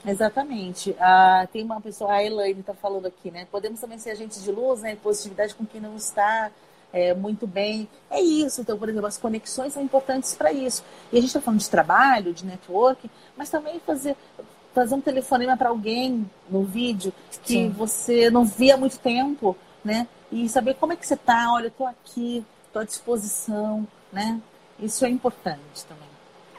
[0.06, 0.94] Exatamente.
[1.00, 3.46] Ah, tem uma pessoa, a Elaine está falando aqui, né?
[3.50, 4.96] Podemos também ser agentes de luz, né?
[5.02, 6.50] Positividade com quem não está
[6.92, 7.88] é, muito bem.
[8.10, 8.60] É isso.
[8.60, 10.84] Então, por exemplo, as conexões são importantes para isso.
[11.10, 14.16] E a gente está falando de trabalho, de network, mas também fazer
[14.74, 17.12] fazer um telefonema para alguém no vídeo
[17.44, 17.68] que Sim.
[17.70, 20.08] você não via há muito tempo, né?
[20.32, 22.44] E saber como é que você está, olha, eu estou aqui,
[22.78, 24.40] à disposição, né?
[24.78, 26.08] Isso é importante também.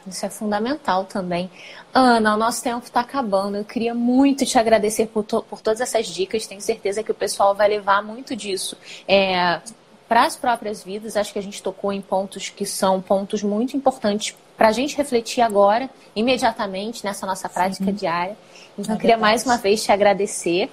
[0.07, 1.49] Isso é fundamental também.
[1.93, 3.57] Ana, o nosso tempo está acabando.
[3.57, 6.45] Eu queria muito te agradecer por, to por todas essas dicas.
[6.45, 8.78] Tenho certeza que o pessoal vai levar muito disso.
[9.07, 9.59] É,
[10.07, 13.76] para as próprias vidas, acho que a gente tocou em pontos que são pontos muito
[13.76, 17.93] importantes para a gente refletir agora, imediatamente, nessa nossa prática Sim.
[17.93, 18.38] diária.
[18.78, 20.70] Então, é eu queria mais uma vez te agradecer.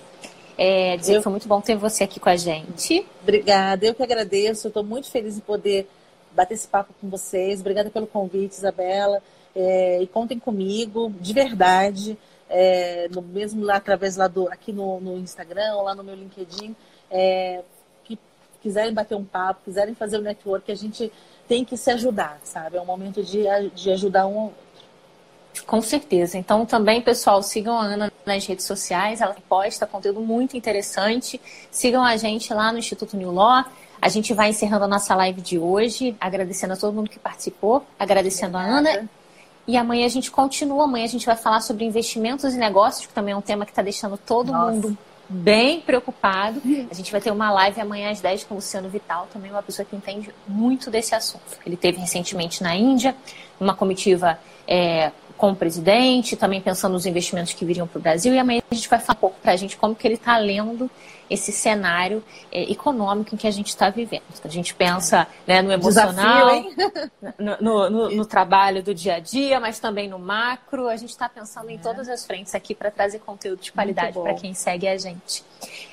[0.56, 1.16] É, dizer eu...
[1.18, 3.06] que foi muito bom ter você aqui com a gente.
[3.22, 4.68] Obrigada, eu que agradeço.
[4.68, 5.88] Estou muito feliz em poder
[6.32, 7.60] bater esse papo com vocês.
[7.60, 9.22] Obrigada pelo convite, Isabela.
[9.54, 12.18] É, e contem comigo, de verdade.
[12.48, 16.76] É, no mesmo lá através lá do aqui no, no Instagram, lá no meu LinkedIn,
[17.10, 17.62] é,
[18.04, 18.18] que
[18.60, 21.10] quiserem bater um papo, quiserem fazer o um network, a gente
[21.48, 22.76] tem que se ajudar, sabe?
[22.76, 23.44] É um momento de,
[23.74, 24.50] de ajudar um.
[25.66, 26.38] Com certeza.
[26.38, 29.20] Então, também, pessoal, sigam a Ana nas redes sociais.
[29.20, 31.40] Ela posta conteúdo muito interessante.
[31.70, 33.64] Sigam a gente lá no Instituto New Law.
[34.00, 37.86] A gente vai encerrando a nossa live de hoje, agradecendo a todo mundo que participou,
[37.98, 38.88] agradecendo Obrigada.
[38.88, 39.10] a Ana.
[39.66, 40.84] E amanhã a gente continua.
[40.84, 43.70] Amanhã a gente vai falar sobre investimentos e negócios, que também é um tema que
[43.70, 44.72] está deixando todo Nossa.
[44.72, 44.98] mundo
[45.28, 46.60] bem preocupado.
[46.90, 49.62] A gente vai ter uma live amanhã às 10 com o Luciano Vital, também uma
[49.62, 51.58] pessoa que entende muito desse assunto.
[51.64, 53.14] Ele teve recentemente na Índia,
[53.58, 58.32] uma comitiva é, com o presidente, também pensando nos investimentos que viriam para o Brasil.
[58.32, 60.38] E amanhã a gente vai falar um pouco para a gente como que ele está
[60.38, 60.88] lendo
[61.28, 62.22] esse cenário
[62.52, 64.22] é, econômico em que a gente está vivendo.
[64.44, 69.18] A gente pensa né, no emocional, Desafio, no, no, no, no, trabalho do dia a
[69.18, 70.86] dia, mas também no macro.
[70.86, 71.72] A gente está pensando é.
[71.72, 75.42] em todas as frentes aqui para trazer conteúdo de qualidade para quem segue a gente.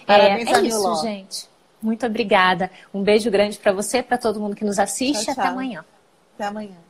[0.05, 1.49] Parabéns, é, é isso, gente.
[1.81, 2.69] Muito obrigada.
[2.93, 5.25] Um beijo grande para você, para todo mundo que nos assiste.
[5.25, 5.43] Tchau, tchau.
[5.43, 5.85] Até amanhã.
[6.35, 6.88] Até amanhã.